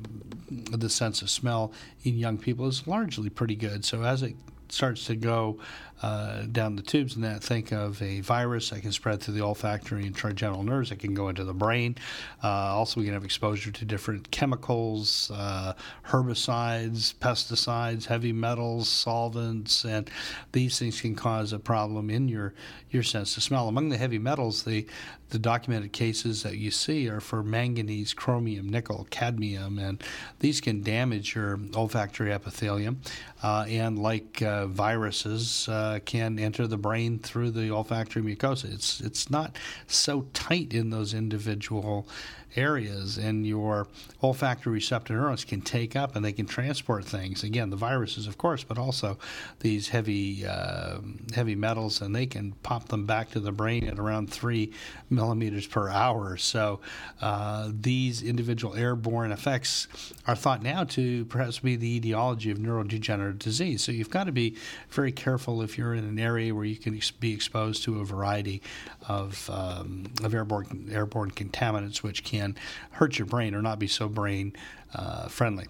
the 0.50 0.90
sense 0.90 1.22
of 1.22 1.30
smell 1.30 1.72
in 2.04 2.18
young 2.18 2.38
people 2.38 2.68
is 2.68 2.88
largely 2.88 3.30
pretty 3.30 3.56
good. 3.56 3.86
So 3.86 4.04
as 4.04 4.24
it 4.24 4.36
starts 4.70 5.06
to 5.06 5.16
go 5.16 5.60
uh, 6.02 6.44
down 6.52 6.76
the 6.76 6.82
tubes 6.82 7.16
and 7.16 7.24
that, 7.24 7.44
think 7.44 7.72
of 7.72 8.02
a 8.02 8.22
virus 8.22 8.70
that 8.70 8.82
can 8.82 8.92
spread 8.92 9.22
through 9.22 9.34
the 9.34 9.42
olfactory 9.42 10.06
and 10.06 10.16
trigeminal 10.16 10.64
nerves 10.64 10.90
that 10.90 11.00
can 11.00 11.14
go 11.14 11.30
into 11.30 11.44
the 11.44 11.54
brain. 11.54 11.96
Uh, 12.44 12.48
also, 12.48 13.00
we 13.00 13.06
can 13.06 13.14
have 13.14 13.24
exposure 13.24 13.72
to 13.72 13.86
different 13.86 14.30
chemicals, 14.32 15.32
uh, 15.34 15.74
herbicides, 16.08 17.14
pesticides, 17.16 18.06
heavy 18.06 18.34
metals, 18.34 18.90
solvents, 18.90 19.86
and 19.86 20.10
these 20.52 20.80
things 20.80 21.02
can 21.02 21.16
cause 21.16 21.54
a 21.54 21.60
problem 21.60 22.10
in 22.10 22.28
your, 22.28 22.54
your 22.90 23.04
sense 23.04 23.38
of 23.38 23.44
smell. 23.44 23.68
Among 23.68 23.90
the 23.90 23.98
heavy 23.98 24.20
metals, 24.20 24.64
the 24.64 24.88
the 25.32 25.40
documented 25.40 25.92
cases 25.94 26.44
that 26.44 26.58
you 26.58 26.70
see 26.70 27.10
are 27.10 27.22
for 27.22 27.42
manganese, 27.42 28.14
chromium, 28.14 28.70
nickel, 28.70 29.08
cadmium, 29.10 29.80
and 29.80 30.04
these 30.40 30.62
can 30.62 30.84
damage 30.84 31.36
your 31.36 31.58
olfactory 31.76 32.32
epithelium. 32.32 33.00
Uh, 33.42 33.66
and 33.68 33.98
like 33.98 34.42
uh, 34.42 34.68
viruses, 34.68 35.68
uh, 35.92 36.00
can 36.00 36.40
enter 36.40 36.68
the 36.68 36.78
brain 36.78 37.20
through 37.20 37.52
the 37.52 37.72
olfactory 37.72 38.22
mucosa. 38.22 38.74
It's 38.74 39.02
it's 39.02 39.30
not 39.30 39.58
so 39.88 40.26
tight 40.34 40.74
in 40.74 40.90
those 40.90 41.14
individual 41.14 42.08
areas, 42.56 43.18
and 43.18 43.48
your 43.48 43.88
olfactory 44.22 44.74
receptor 44.74 45.14
neurons 45.14 45.46
can 45.46 45.62
take 45.62 45.96
up 45.96 46.16
and 46.16 46.26
they 46.26 46.34
can 46.34 46.46
transport 46.46 47.06
things. 47.06 47.44
Again, 47.44 47.70
the 47.70 47.76
viruses, 47.78 48.28
of 48.28 48.38
course, 48.38 48.64
but 48.64 48.78
also 48.78 49.18
these 49.60 49.90
heavy 49.90 50.46
uh, 50.46 50.98
heavy 51.34 51.56
metals, 51.56 52.02
and 52.02 52.16
they 52.16 52.26
can 52.26 52.54
pop 52.64 52.90
them 52.90 53.06
back 53.06 53.32
to 53.32 53.40
the 53.40 53.52
brain 53.52 53.88
at 53.88 54.00
around 54.00 54.30
three 54.30 54.72
millimeters 55.10 55.68
per 55.68 55.90
hour. 55.90 56.38
So 56.38 56.80
uh, 57.22 57.70
these 57.72 58.22
individual 58.22 58.76
airborne 58.76 59.32
effects 59.32 59.88
are 60.28 60.36
thought 60.36 60.62
now 60.62 60.84
to 60.84 61.26
perhaps 61.26 61.60
be 61.60 61.76
the 61.76 61.98
etiology 61.98 62.52
of 62.52 62.58
neurodegenerative 62.58 63.40
disease. 63.40 63.84
So 63.84 63.92
you've 63.92 64.10
got 64.10 64.26
to 64.26 64.32
be 64.32 64.58
very 64.90 65.12
careful 65.12 65.62
if 65.62 65.78
you're 65.78 65.81
in 65.94 66.04
an 66.04 66.20
area 66.20 66.54
where 66.54 66.66
you 66.66 66.76
can 66.76 67.00
be 67.20 67.34
exposed 67.34 67.84
to 67.84 68.00
a 68.02 68.06
variety 68.06 68.62
of, 69.08 69.50
um, 69.50 70.06
of 70.24 70.34
airborne 70.34 70.90
airborne 70.92 71.32
contaminants, 71.32 71.98
which 72.04 72.24
can 72.24 72.42
can 72.42 72.56
hurt 72.92 73.20
your 73.20 73.26
brain 73.26 73.54
or 73.54 73.62
not 73.62 73.80
be 73.80 73.88
so 73.88 74.08
brain 74.08 74.54
uh, 74.94 75.28
friendly. 75.28 75.68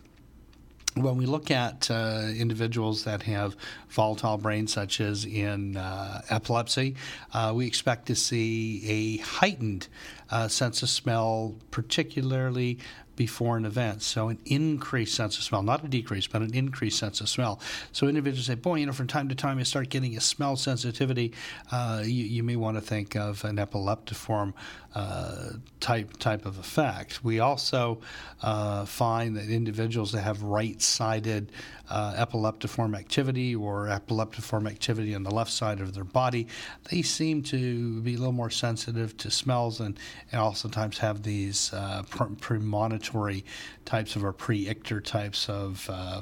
When 0.96 1.16
we 1.16 1.26
look 1.26 1.52
at 1.52 1.90
uh, 1.90 2.28
individuals 2.36 3.06
that 3.06 3.24
have 3.24 3.56
volatile 3.88 4.38
brains, 4.38 4.74
such 4.74 5.00
as 5.00 5.24
in 5.24 5.78
uh, 5.78 6.22
epilepsy, 6.30 6.96
uh, 7.34 7.54
we 7.56 7.66
expect 7.66 8.08
to 8.08 8.16
see 8.16 8.84
a 8.86 9.24
heightened 9.24 9.88
uh, 10.30 10.50
sense 10.50 10.84
of 10.84 10.90
smell, 10.90 11.56
particularly 11.72 12.80
before 13.22 13.56
an 13.56 13.66
event. 13.66 14.02
So 14.02 14.30
an 14.30 14.40
increased 14.46 15.14
sense 15.14 15.38
of 15.38 15.44
smell, 15.44 15.62
not 15.62 15.84
a 15.84 15.88
decrease, 15.88 16.26
but 16.26 16.42
an 16.42 16.56
increased 16.56 16.98
sense 16.98 17.22
of 17.22 17.30
smell. 17.30 17.60
So 17.92 18.08
individuals 18.08 18.48
say, 18.48 18.56
boy, 18.56 18.78
you 18.78 18.88
know, 18.88 18.94
from 18.94 19.06
time 19.06 19.30
to 19.30 19.36
time 19.36 19.60
you 19.60 19.66
start 19.66 19.90
getting 19.90 20.18
a 20.18 20.20
smell 20.20 20.56
sensitivity. 20.56 21.32
Uh, 21.72 22.02
you, 22.04 22.24
you, 22.24 22.42
may 22.42 22.56
want 22.56 22.78
to 22.78 22.82
think 22.82 23.16
of 23.16 23.46
an 23.46 23.58
epileptiform 23.58 24.54
uh, 24.96 25.52
type 25.80 26.18
type 26.18 26.48
of 26.48 26.58
effect. 26.58 27.24
We 27.24 27.40
also 27.40 28.02
uh, 28.42 28.86
find 28.86 29.38
that 29.38 29.50
individuals 29.50 30.12
that 30.14 30.22
have 30.22 30.42
right-sided 30.42 31.52
uh, 31.92 32.26
epileptiform 32.26 32.98
activity 32.98 33.54
or 33.54 33.86
epileptiform 33.88 34.68
activity 34.68 35.14
on 35.14 35.24
the 35.24 35.32
left 35.32 35.52
side 35.52 35.80
of 35.80 35.94
their 35.94 36.04
body, 36.04 36.48
they 36.90 37.02
seem 37.02 37.44
to 37.44 38.02
be 38.02 38.16
a 38.16 38.18
little 38.18 38.32
more 38.32 38.50
sensitive 38.50 39.16
to 39.18 39.30
smells 39.30 39.80
and, 39.80 40.00
and 40.32 40.58
sometimes 40.58 40.98
have 40.98 41.24
these 41.24 41.72
uh, 41.74 42.04
types 43.86 44.16
of 44.16 44.24
or 44.24 44.34
pre-ictal 44.34 45.04
types 45.04 45.50
of 45.50 45.90
uh, 45.92 46.22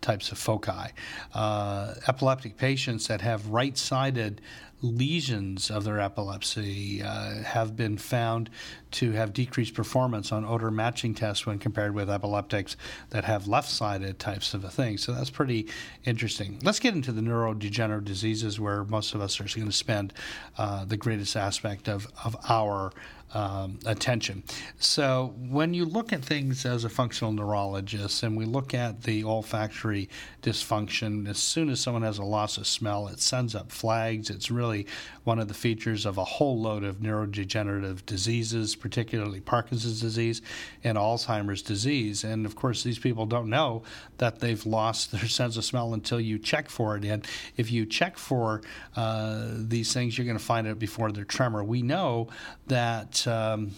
types 0.00 0.32
of 0.32 0.38
foci. 0.38 0.92
Uh, 1.32 1.94
epileptic 2.08 2.56
patients 2.56 3.06
that 3.06 3.20
have 3.20 3.46
right 3.48 3.78
sided 3.78 4.40
lesions 4.82 5.70
of 5.70 5.84
their 5.84 6.00
epilepsy 6.00 7.00
uh, 7.02 7.42
have 7.44 7.76
been 7.76 7.96
found 7.96 8.50
to 8.90 9.12
have 9.12 9.32
decreased 9.32 9.74
performance 9.74 10.32
on 10.32 10.44
odor 10.44 10.72
matching 10.72 11.14
tests 11.14 11.46
when 11.46 11.58
compared 11.58 11.94
with 11.94 12.10
epileptics 12.10 12.76
that 13.10 13.24
have 13.24 13.46
left 13.46 13.70
sided 13.70 14.18
types 14.18 14.54
of 14.54 14.64
a 14.64 14.68
thing. 14.70 14.98
So 14.98 15.12
that's 15.12 15.30
pretty 15.30 15.68
interesting. 16.04 16.58
Let's 16.64 16.80
get 16.80 16.94
into 16.94 17.12
the 17.12 17.20
neurodegenerative 17.20 18.04
diseases 18.04 18.58
where 18.58 18.84
most 18.84 19.14
of 19.14 19.20
us 19.20 19.40
are 19.40 19.44
going 19.44 19.68
to 19.68 19.72
spend 19.72 20.12
uh, 20.58 20.84
the 20.84 20.96
greatest 20.96 21.36
aspect 21.36 21.88
of, 21.88 22.08
of 22.24 22.36
our 22.48 22.92
um, 23.34 23.78
attention. 23.86 24.42
So 24.78 25.34
when 25.48 25.74
you 25.74 25.84
look 25.84 26.12
at 26.12 26.24
things 26.24 26.66
as 26.66 26.84
a 26.84 26.88
functional 26.88 27.32
neurologist 27.32 28.22
and 28.22 28.36
we 28.36 28.44
look 28.44 28.74
at 28.74 29.02
the 29.02 29.24
olfactory 29.24 30.08
dysfunction, 30.42 31.28
as 31.28 31.38
soon 31.38 31.70
as 31.70 31.80
someone 31.80 32.02
has 32.02 32.18
a 32.18 32.24
loss 32.24 32.58
of 32.58 32.66
smell, 32.66 33.08
it 33.08 33.20
sends 33.20 33.54
up 33.54 33.72
flags. 33.72 34.28
It's 34.28 34.50
really 34.50 34.86
one 35.24 35.38
of 35.38 35.48
the 35.48 35.54
features 35.54 36.04
of 36.04 36.18
a 36.18 36.24
whole 36.24 36.60
load 36.60 36.84
of 36.84 36.96
neurodegenerative 36.96 38.04
diseases, 38.04 38.76
particularly 38.76 39.40
Parkinson's 39.40 40.00
disease 40.00 40.42
and 40.84 40.98
Alzheimer's 40.98 41.62
disease. 41.62 42.24
And 42.24 42.44
of 42.44 42.56
course, 42.56 42.82
these 42.82 42.98
people 42.98 43.26
don't 43.26 43.48
know 43.48 43.82
that 44.18 44.40
they've 44.40 44.64
lost 44.66 45.12
their 45.12 45.26
sense 45.26 45.56
of 45.56 45.64
smell 45.64 45.94
until 45.94 46.20
you 46.20 46.38
check 46.38 46.68
for 46.68 46.96
it. 46.96 47.04
And 47.04 47.26
if 47.56 47.70
you 47.70 47.86
check 47.86 48.18
for 48.18 48.62
uh, 48.96 49.48
these 49.52 49.92
things, 49.92 50.18
you're 50.18 50.26
going 50.26 50.38
to 50.38 50.44
find 50.44 50.66
it 50.66 50.78
before 50.78 51.12
their 51.12 51.24
tremor. 51.24 51.64
We 51.64 51.82
know 51.82 52.28
that. 52.66 53.21
Um, 53.26 53.72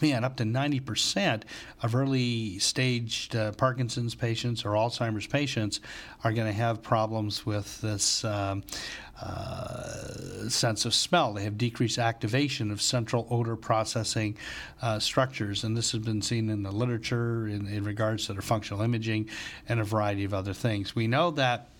man, 0.00 0.24
up 0.24 0.36
to 0.36 0.44
90% 0.44 1.42
of 1.82 1.94
early 1.94 2.58
staged 2.58 3.36
uh, 3.36 3.52
Parkinson's 3.52 4.14
patients 4.14 4.64
or 4.64 4.70
Alzheimer's 4.70 5.26
patients 5.26 5.80
are 6.24 6.32
going 6.32 6.46
to 6.46 6.52
have 6.52 6.82
problems 6.82 7.46
with 7.46 7.80
this 7.80 8.24
um, 8.24 8.62
uh, 9.20 10.48
sense 10.48 10.84
of 10.84 10.94
smell. 10.94 11.34
They 11.34 11.44
have 11.44 11.56
decreased 11.58 11.98
activation 11.98 12.70
of 12.70 12.82
central 12.82 13.26
odor 13.30 13.56
processing 13.56 14.36
uh, 14.80 14.98
structures, 14.98 15.64
and 15.64 15.76
this 15.76 15.92
has 15.92 16.00
been 16.00 16.22
seen 16.22 16.48
in 16.48 16.62
the 16.62 16.72
literature 16.72 17.46
in, 17.46 17.66
in 17.66 17.84
regards 17.84 18.26
to 18.26 18.32
their 18.32 18.42
functional 18.42 18.82
imaging 18.82 19.28
and 19.68 19.80
a 19.80 19.84
variety 19.84 20.24
of 20.24 20.34
other 20.34 20.52
things. 20.52 20.94
We 20.94 21.06
know 21.06 21.30
that 21.32 21.71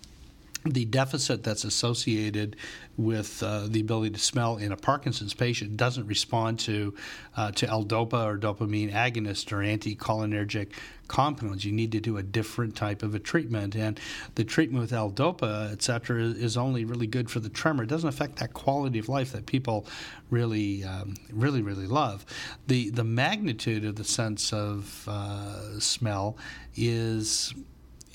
the 0.65 0.85
deficit 0.85 1.43
that's 1.43 1.63
associated 1.65 2.55
with 2.95 3.43
uh, 3.43 3.67
the 3.67 3.81
ability 3.81 4.11
to 4.11 4.19
smell 4.19 4.57
in 4.57 4.71
a 4.71 4.77
Parkinson's 4.77 5.33
patient 5.33 5.75
doesn't 5.75 6.07
respond 6.07 6.59
to 6.59 6.93
uh, 7.35 7.51
to 7.51 7.67
L-DOPA 7.67 8.25
or 8.25 8.37
dopamine 8.37 8.91
agonist 8.93 9.51
or 9.51 9.57
anticholinergic 9.57 10.69
compounds. 11.07 11.65
You 11.65 11.73
need 11.73 11.91
to 11.91 11.99
do 11.99 12.17
a 12.17 12.23
different 12.23 12.75
type 12.75 13.03
of 13.03 13.13
a 13.13 13.19
treatment, 13.19 13.75
and 13.75 13.99
the 14.35 14.43
treatment 14.43 14.81
with 14.81 14.93
L-DOPA, 14.93 15.71
et 15.73 15.81
cetera, 15.81 16.21
is 16.21 16.55
only 16.55 16.85
really 16.85 17.07
good 17.07 17.29
for 17.29 17.39
the 17.39 17.49
tremor. 17.49 17.83
It 17.83 17.89
doesn't 17.89 18.07
affect 18.07 18.37
that 18.37 18.53
quality 18.53 18.99
of 18.99 19.09
life 19.09 19.31
that 19.33 19.45
people 19.45 19.85
really, 20.29 20.83
um, 20.83 21.15
really, 21.31 21.61
really 21.61 21.87
love. 21.87 22.25
the 22.67 22.89
The 22.89 23.03
magnitude 23.03 23.83
of 23.83 23.95
the 23.95 24.05
sense 24.05 24.53
of 24.53 25.07
uh, 25.07 25.79
smell 25.79 26.37
is 26.75 27.53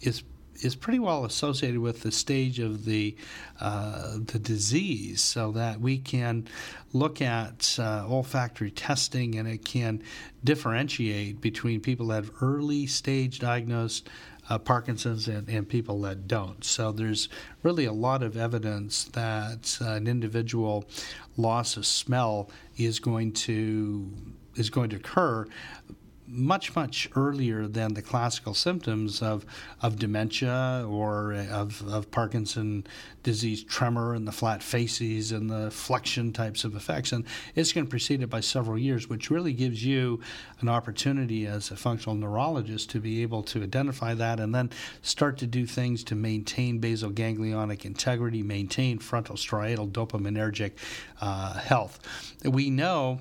is 0.01 0.23
is 0.61 0.75
pretty 0.75 0.99
well 0.99 1.25
associated 1.25 1.81
with 1.81 2.03
the 2.03 2.13
stage 2.13 2.59
of 2.59 2.85
the 2.85 3.17
uh, 3.61 4.19
the 4.19 4.39
disease, 4.39 5.21
so 5.21 5.53
that 5.53 5.81
we 5.81 5.99
can 5.99 6.47
look 6.93 7.21
at 7.21 7.77
uh, 7.79 8.05
olfactory 8.07 8.71
testing 8.71 9.35
and 9.37 9.47
it 9.47 9.65
can 9.65 10.03
differentiate 10.43 11.41
between 11.41 11.81
people 11.81 12.07
that 12.09 12.25
have 12.25 12.33
early 12.41 12.87
stage 12.87 13.39
diagnosed 13.39 14.09
uh, 14.49 14.59
Parkinson's 14.59 15.29
and, 15.29 15.49
and, 15.49 15.69
people 15.69 16.01
that 16.03 16.27
don't. 16.27 16.65
So 16.65 16.93
there's 16.93 17.29
really 17.63 17.85
a 17.85 17.93
lot 17.93 18.23
of 18.23 18.37
evidence 18.37 19.05
that 19.05 19.79
uh, 19.81 19.93
an 19.93 20.07
individual 20.07 20.89
loss 21.37 21.77
of 21.77 21.87
smell 21.87 22.51
is 22.77 22.99
going 22.99 23.33
to 23.33 24.11
is 24.57 24.71
going 24.71 24.91
to 24.91 24.97
occur 24.97 25.47
much, 26.29 26.77
much 26.77 27.09
earlier 27.17 27.67
than 27.67 27.95
the 27.95 28.03
classical 28.03 28.55
symptoms 28.55 29.23
of, 29.23 29.47
of 29.81 29.99
dementia 29.99 30.85
or 30.89 31.33
of, 31.51 31.87
of 31.89 32.11
Parkinson 32.11 32.87
disease 33.23 33.65
tremor 33.65 34.15
and 34.15 34.27
the 34.27 34.33
flat 34.33 34.63
faces 34.63 35.33
and 35.33 35.51
the 35.51 35.71
flexion 35.71 36.33
types 36.33 36.65
of 36.65 36.77
effects. 36.77 37.13
And 37.13 37.25
it's 37.55 37.73
going 37.73 37.87
to 37.87 37.91
precede 37.91 38.23
it 38.23 38.29
by 38.29 38.41
several 38.41 38.79
years, 38.79 39.09
which 39.09 39.31
really 39.31 39.53
gives 39.53 39.85
you 39.85 40.21
an 40.61 40.69
opportunity 40.69 41.47
as 41.47 41.71
a 41.71 41.77
functional 41.77 42.17
neurologist 42.17 42.91
to 42.91 43.01
be 43.01 43.23
able 43.23 43.43
to 43.45 43.63
identify 43.63 44.15
that 44.15 44.41
and 44.41 44.55
then 44.55 44.71
start 45.03 45.39
to 45.39 45.47
do 45.47 45.67
things 45.67 46.05
to 46.05 46.15
maintain 46.15 46.79
basal 46.79 47.11
ganglionic 47.11 47.85
integrity, 47.85 48.43
maintain 48.43 48.99
frontal 48.99 49.37
striatal 49.37 49.91
dopaminergic 49.91 50.73
uh, 51.21 51.55
health. 51.55 51.99
We 52.45 52.71
know 52.71 53.21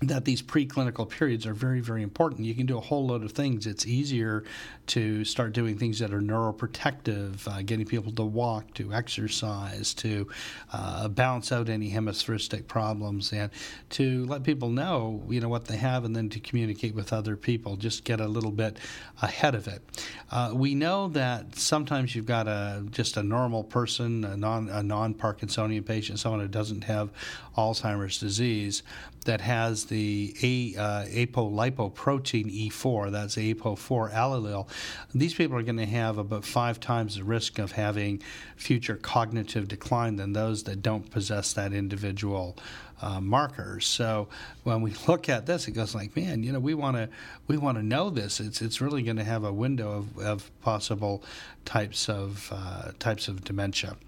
that 0.00 0.24
these 0.24 0.42
preclinical 0.42 1.08
periods 1.08 1.44
are 1.44 1.54
very, 1.54 1.80
very 1.80 2.02
important. 2.02 2.46
You 2.46 2.54
can 2.54 2.66
do 2.66 2.78
a 2.78 2.80
whole 2.80 3.06
load 3.06 3.24
of 3.24 3.32
things. 3.32 3.66
It's 3.66 3.84
easier 3.84 4.44
to 4.88 5.24
start 5.24 5.52
doing 5.52 5.76
things 5.76 5.98
that 5.98 6.14
are 6.14 6.20
neuroprotective, 6.20 7.46
uh, 7.48 7.62
getting 7.62 7.84
people 7.84 8.12
to 8.12 8.24
walk, 8.24 8.72
to 8.74 8.92
exercise, 8.92 9.92
to 9.94 10.28
uh, 10.72 11.08
balance 11.08 11.50
out 11.50 11.68
any 11.68 11.90
hemisphericity 11.90 12.66
problems, 12.66 13.32
and 13.32 13.50
to 13.90 14.24
let 14.26 14.44
people 14.44 14.68
know, 14.68 15.22
you 15.28 15.40
know, 15.40 15.48
what 15.48 15.66
they 15.66 15.76
have, 15.76 16.04
and 16.04 16.14
then 16.14 16.28
to 16.30 16.40
communicate 16.40 16.94
with 16.94 17.12
other 17.12 17.36
people. 17.36 17.76
Just 17.76 18.04
get 18.04 18.20
a 18.20 18.28
little 18.28 18.52
bit 18.52 18.78
ahead 19.20 19.54
of 19.56 19.66
it. 19.66 19.82
Uh, 20.30 20.52
we 20.54 20.74
know 20.74 21.08
that 21.08 21.56
sometimes 21.56 22.14
you've 22.14 22.26
got 22.26 22.46
a 22.46 22.84
just 22.90 23.16
a 23.16 23.22
normal 23.22 23.64
person, 23.64 24.24
a 24.24 24.36
non 24.36 24.68
a 24.68 24.82
non 24.82 25.12
Parkinsonian 25.12 25.84
patient, 25.84 26.20
someone 26.20 26.40
who 26.40 26.48
doesn't 26.48 26.84
have 26.84 27.10
Alzheimer's 27.56 28.18
disease, 28.18 28.84
that 29.28 29.42
has 29.42 29.84
the 29.84 30.34
a, 30.42 30.80
uh, 30.80 31.04
apolipoprotein 31.04 32.70
E4, 32.70 33.12
that's 33.12 33.36
APO4 33.36 34.10
allele, 34.14 34.66
these 35.14 35.34
people 35.34 35.54
are 35.58 35.62
going 35.62 35.76
to 35.76 35.84
have 35.84 36.16
about 36.16 36.46
five 36.46 36.80
times 36.80 37.16
the 37.16 37.24
risk 37.24 37.58
of 37.58 37.72
having 37.72 38.22
future 38.56 38.96
cognitive 38.96 39.68
decline 39.68 40.16
than 40.16 40.32
those 40.32 40.62
that 40.62 40.80
don't 40.80 41.10
possess 41.10 41.52
that 41.52 41.74
individual 41.74 42.56
uh, 43.02 43.20
markers. 43.20 43.86
So 43.86 44.28
when 44.64 44.80
we 44.80 44.94
look 45.06 45.28
at 45.28 45.44
this, 45.44 45.68
it 45.68 45.72
goes 45.72 45.94
like, 45.94 46.16
man, 46.16 46.42
you 46.42 46.50
know, 46.50 46.58
we 46.58 46.72
want 46.72 46.96
to 46.96 47.10
we 47.48 47.58
want 47.58 47.76
to 47.76 47.84
know 47.84 48.08
this. 48.08 48.40
It's 48.40 48.62
it's 48.62 48.80
really 48.80 49.02
going 49.02 49.18
to 49.18 49.24
have 49.24 49.44
a 49.44 49.52
window 49.52 49.92
of, 49.92 50.18
of 50.18 50.60
possible 50.62 51.22
types 51.66 52.08
of 52.08 52.48
uh, 52.50 52.92
types 52.98 53.28
of 53.28 53.44
dementia. 53.44 53.98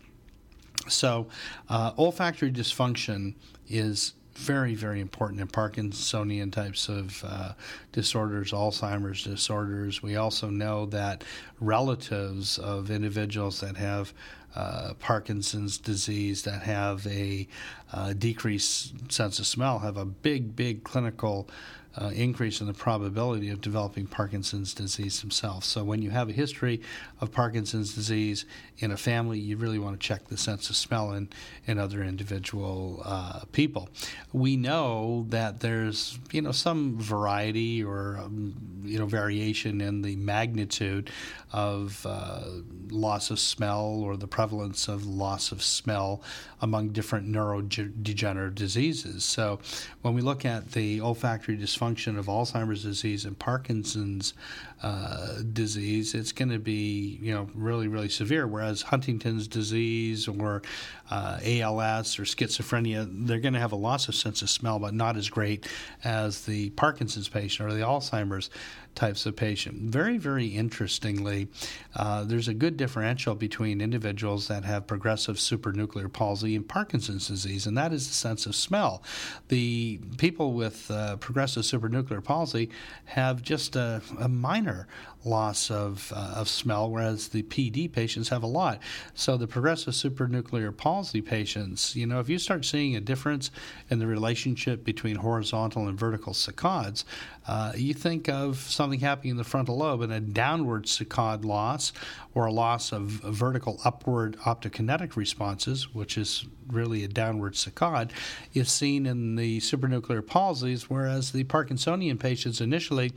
So 0.89 1.27
uh, 1.69 1.93
olfactory 1.99 2.51
dysfunction 2.51 3.35
is 3.69 4.15
very, 4.41 4.75
very 4.75 5.01
important 5.01 5.41
in 5.41 5.49
Parkinsonian 5.49 6.51
types 6.51 6.89
of 6.89 7.23
uh, 7.27 7.53
disorders, 7.93 8.53
Alzheimer's 8.53 9.23
disorders. 9.23 10.03
We 10.03 10.17
also 10.17 10.49
know 10.49 10.87
that 10.87 11.25
relatives 11.61 12.59
of 12.59 12.91
individuals 12.91 13.61
that 13.61 13.77
have 13.77 14.15
uh, 14.57 14.95
Parkinson's 14.99 15.79
disease, 15.79 16.43
that 16.43 16.63
have 16.63 17.07
a 17.07 17.47
uh, 17.93 18.15
decreased 18.15 19.13
sense 19.13 19.39
of 19.39 19.47
smell, 19.47 19.81
have 19.81 19.97
a 19.97 20.07
big, 20.07 20.57
big 20.57 20.85
clinical 20.85 21.49
uh, 21.97 22.11
increase 22.15 22.61
in 22.61 22.67
the 22.67 22.75
probability 22.75 23.51
of 23.51 23.61
developing 23.61 24.07
Parkinson's 24.07 24.75
disease 24.75 25.21
themselves. 25.21 25.67
So, 25.67 25.83
when 25.83 26.03
you 26.03 26.11
have 26.11 26.29
a 26.29 26.33
history 26.33 26.81
of 27.21 27.33
Parkinson's 27.33 27.95
disease 27.95 28.45
in 28.79 28.93
a 28.93 28.97
family, 28.97 29.41
you 29.41 29.57
really 29.57 29.79
want 29.79 30.01
to 30.01 30.07
check 30.07 30.29
the 30.29 30.37
sense 30.37 30.71
of 30.71 30.77
smell 30.77 31.13
in, 31.13 31.29
in 31.67 31.79
other 31.79 32.03
individual 32.03 33.03
uh, 33.05 33.41
people. 33.53 33.89
We 34.33 34.57
know 34.57 35.27
that 35.31 35.61
there's 35.61 36.19
you 36.31 36.43
know 36.43 36.53
some 36.53 36.97
variety 36.99 37.83
or 37.83 38.19
um, 38.19 38.55
you 38.85 38.99
know 38.99 39.07
variation 39.07 39.81
in 39.81 40.03
the 40.03 40.15
magnitude 40.17 41.11
of 41.53 42.07
uh, 42.09 42.43
loss 42.91 43.31
of 43.31 43.41
smell 43.41 44.01
or 44.05 44.17
the 44.17 44.29
prevalence 44.29 44.87
of 44.87 45.05
loss 45.07 45.51
of 45.51 45.61
smell 45.61 46.23
among 46.61 46.91
different 46.91 47.27
neurodegenerative 47.27 48.55
diseases. 48.55 49.25
So, 49.25 49.59
when 50.03 50.15
we 50.15 50.21
look 50.21 50.45
at 50.45 50.71
the 50.71 51.01
olfactory 51.01 51.57
dysfunction 51.57 51.80
of 51.81 52.27
Alzheimer's 52.27 52.83
disease 52.83 53.25
and 53.25 53.39
Parkinson's 53.39 54.35
uh, 54.83 55.43
disease, 55.53 56.15
it's 56.15 56.33
going 56.33 56.51
to 56.51 56.59
be 56.59 57.19
you 57.21 57.35
know 57.35 57.49
really 57.55 57.89
really 57.89 58.09
severe. 58.09 58.47
Whereas 58.47 58.83
Huntington's 58.83 59.49
disease 59.49 60.29
or 60.29 60.63
uh, 61.11 61.39
ALS 61.45 62.19
or 62.19 62.23
schizophrenia, 62.23 63.09
they're 63.27 63.41
going 63.41 63.55
to 63.55 63.61
have 63.61 63.73
a 63.73 63.77
loss 63.77 64.09
of 64.09 64.15
sense 64.15 64.43
of 64.43 64.51
smell, 64.51 64.79
but 64.79 64.95
not 64.95 65.17
as 65.17 65.29
great 65.29 65.67
as 66.05 66.45
the 66.45 66.71
Parkinson's 66.71 67.29
patient 67.29 67.69
or 67.69 67.75
the 67.75 67.81
Alzheimer's 67.81 68.49
types 68.95 69.25
of 69.27 69.37
patient. 69.37 69.91
Very, 69.91 70.19
very 70.19 70.47
interestingly, 70.47 71.49
uh, 71.95 72.25
there's 72.25 72.49
a 72.49 72.55
good 72.55 72.77
differential 72.77 73.35
between 73.35 73.81
individuals 73.81 74.49
that 74.49 74.65
have 74.65 74.87
progressive 74.87 75.37
supranuclear 75.37 76.13
palsy 76.13 76.57
and 76.57 76.69
Parkinson's 76.69 77.29
disease, 77.29 77.67
and 77.67 77.77
that 77.77 77.93
is 77.93 78.09
the 78.09 78.15
sense 78.15 78.47
of 78.47 78.55
smell. 78.55 79.03
The 79.49 80.01
people 80.19 80.53
with 80.53 80.91
uh, 80.91 81.17
progressive 81.17 81.63
supranuclear 81.63 82.23
palsy 82.23 82.71
have 83.07 83.43
just 83.43 83.77
a, 83.77 84.03
a 84.19 84.29
minor 84.29 84.70
dinner 84.71 84.87
loss 85.25 85.71
of, 85.71 86.13
uh, 86.15 86.35
of 86.37 86.49
smell, 86.49 86.91
whereas 86.91 87.29
the 87.29 87.43
PD 87.43 87.91
patients 87.91 88.29
have 88.31 88.43
a 88.43 88.47
lot. 88.47 88.81
So 89.15 89.37
the 89.37 89.47
progressive 89.47 89.95
supranuclear 89.95 90.77
palsy 90.77 91.21
patients, 91.21 91.95
you 91.95 92.07
know, 92.07 92.21
if 92.21 92.29
you 92.29 92.39
start 92.39 92.65
seeing 92.65 92.97
a 92.97 93.01
difference 93.01 93.51
in 93.91 93.99
the 93.99 94.07
relationship 94.07 94.85
between 94.85 95.17
horizontal 95.17 95.89
and 95.89 95.99
vertical 95.99 96.33
saccades, 96.33 97.05
uh, 97.47 97.73
you 97.75 97.95
think 97.95 98.29
of 98.29 98.59
something 98.59 99.01
happening 99.01 99.33
in 99.33 99.37
the 99.37 99.45
frontal 99.45 99.79
lobe 99.79 100.03
and 100.03 100.13
a 100.13 100.21
downward 100.21 100.85
saccade 100.85 101.45
loss 101.45 101.93
or 102.35 102.47
a 102.47 102.53
loss 102.53 102.93
of 102.93 103.03
vertical 103.03 103.81
upward 103.85 104.37
optokinetic 104.45 105.17
responses, 105.17 105.93
which 105.95 106.17
is 106.17 106.47
really 106.69 107.03
a 107.03 107.09
downward 107.09 107.55
saccade, 107.55 108.11
is 108.55 108.71
seen 108.71 109.07
in 109.07 109.35
the 109.35 109.59
supranuclear 109.61 110.23
palsies, 110.23 110.83
whereas 110.83 111.33
the 111.33 111.45
Parkinsonian 111.45 112.19
patients 112.19 112.61
initially 112.61 113.13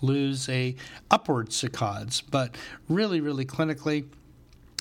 lose 0.00 0.48
a 0.48 0.76
upward 1.10 1.47
saccades. 1.50 2.22
But 2.30 2.56
really, 2.88 3.20
really 3.20 3.44
clinically, 3.44 4.06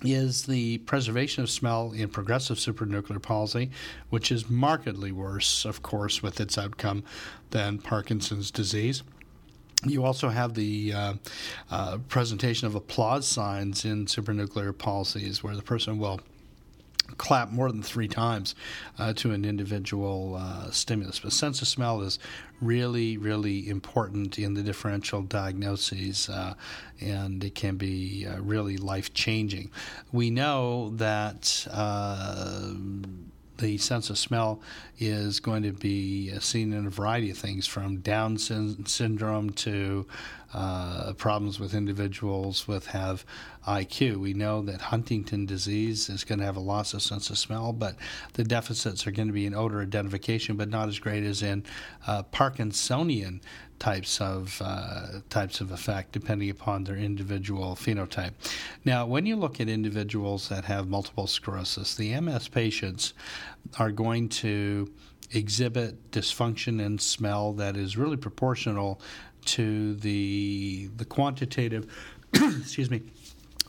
is 0.03 0.45
the 0.45 0.77
preservation 0.79 1.43
of 1.43 1.49
smell 1.49 1.91
in 1.91 2.09
progressive 2.09 2.57
supranuclear 2.57 3.21
palsy, 3.21 3.71
which 4.09 4.31
is 4.31 4.49
markedly 4.49 5.11
worse, 5.11 5.65
of 5.65 5.81
course, 5.81 6.21
with 6.21 6.39
its 6.39 6.57
outcome 6.57 7.03
than 7.49 7.79
Parkinson's 7.79 8.51
disease. 8.51 9.01
You 9.85 10.03
also 10.03 10.29
have 10.29 10.53
the 10.53 10.93
uh, 10.93 11.13
uh, 11.69 11.97
presentation 12.09 12.67
of 12.67 12.75
applause 12.75 13.27
signs 13.27 13.85
in 13.85 14.05
supranuclear 14.05 14.73
palsies, 14.73 15.43
where 15.43 15.55
the 15.55 15.61
person 15.61 15.97
will 15.97 16.19
clap 17.17 17.51
more 17.51 17.71
than 17.71 17.83
three 17.83 18.07
times 18.07 18.55
uh, 18.99 19.13
to 19.13 19.31
an 19.31 19.45
individual 19.45 20.35
uh, 20.39 20.69
stimulus. 20.71 21.19
But 21.19 21.31
sense 21.31 21.61
of 21.61 21.67
smell 21.67 22.01
is 22.01 22.19
really, 22.61 23.17
really 23.17 23.69
important 23.69 24.39
in 24.39 24.53
the 24.53 24.63
differential 24.63 25.21
diagnoses, 25.21 26.29
uh, 26.29 26.53
and 26.99 27.43
it 27.43 27.55
can 27.55 27.77
be 27.77 28.25
uh, 28.25 28.41
really 28.41 28.77
life 28.77 29.13
changing. 29.13 29.71
We 30.11 30.29
know 30.29 30.89
that 30.95 31.67
uh, 31.71 32.73
the 33.57 33.77
sense 33.77 34.09
of 34.09 34.17
smell 34.17 34.61
is 34.99 35.39
going 35.39 35.63
to 35.63 35.71
be 35.71 36.37
seen 36.39 36.73
in 36.73 36.85
a 36.85 36.89
variety 36.89 37.31
of 37.31 37.37
things 37.37 37.67
from 37.67 37.97
Down 37.97 38.37
syndrome 38.37 39.51
to 39.51 40.05
uh, 40.53 41.13
problems 41.13 41.59
with 41.59 41.73
individuals 41.73 42.67
with 42.67 42.87
have 42.87 43.25
IQ. 43.67 44.17
We 44.17 44.33
know 44.33 44.61
that 44.61 44.81
Huntington 44.81 45.45
disease 45.45 46.09
is 46.09 46.23
going 46.23 46.39
to 46.39 46.45
have 46.45 46.55
a 46.55 46.61
loss 46.61 46.93
of 46.93 47.01
sense 47.01 47.29
of 47.29 47.37
smell, 47.37 47.73
but 47.73 47.95
the 48.33 48.43
deficits 48.43 49.05
are 49.05 49.11
going 49.11 49.27
to 49.27 49.33
be 49.33 49.45
in 49.45 49.53
odor 49.53 49.81
identification, 49.81 50.55
but 50.55 50.69
not 50.69 50.87
as 50.87 50.99
great 50.99 51.23
as 51.23 51.43
in 51.43 51.65
uh, 52.05 52.23
Parkinsonian 52.23 53.41
types 53.79 54.19
of 54.19 54.59
uh, 54.63 55.19
types 55.29 55.61
of 55.61 55.71
effect 55.71 56.11
depending 56.11 56.49
upon 56.49 56.83
their 56.85 56.95
individual 56.95 57.75
phenotype. 57.75 58.31
Now, 58.85 59.05
when 59.05 59.25
you 59.25 59.35
look 59.35 59.59
at 59.61 59.69
individuals 59.69 60.49
that 60.49 60.65
have 60.65 60.87
multiple 60.87 61.27
sclerosis, 61.27 61.93
the 61.95 62.19
MS 62.19 62.47
patients 62.47 63.13
are 63.77 63.91
going 63.91 64.29
to 64.29 64.91
exhibit 65.31 66.11
dysfunction 66.11 66.81
in 66.81 66.97
smell 66.99 67.53
that 67.53 67.75
is 67.75 67.97
really 67.97 68.17
proportional 68.17 69.01
to 69.45 69.95
the 69.95 70.89
the 70.95 71.05
quantitative 71.05 71.85
excuse 72.33 72.89
me 72.89 73.01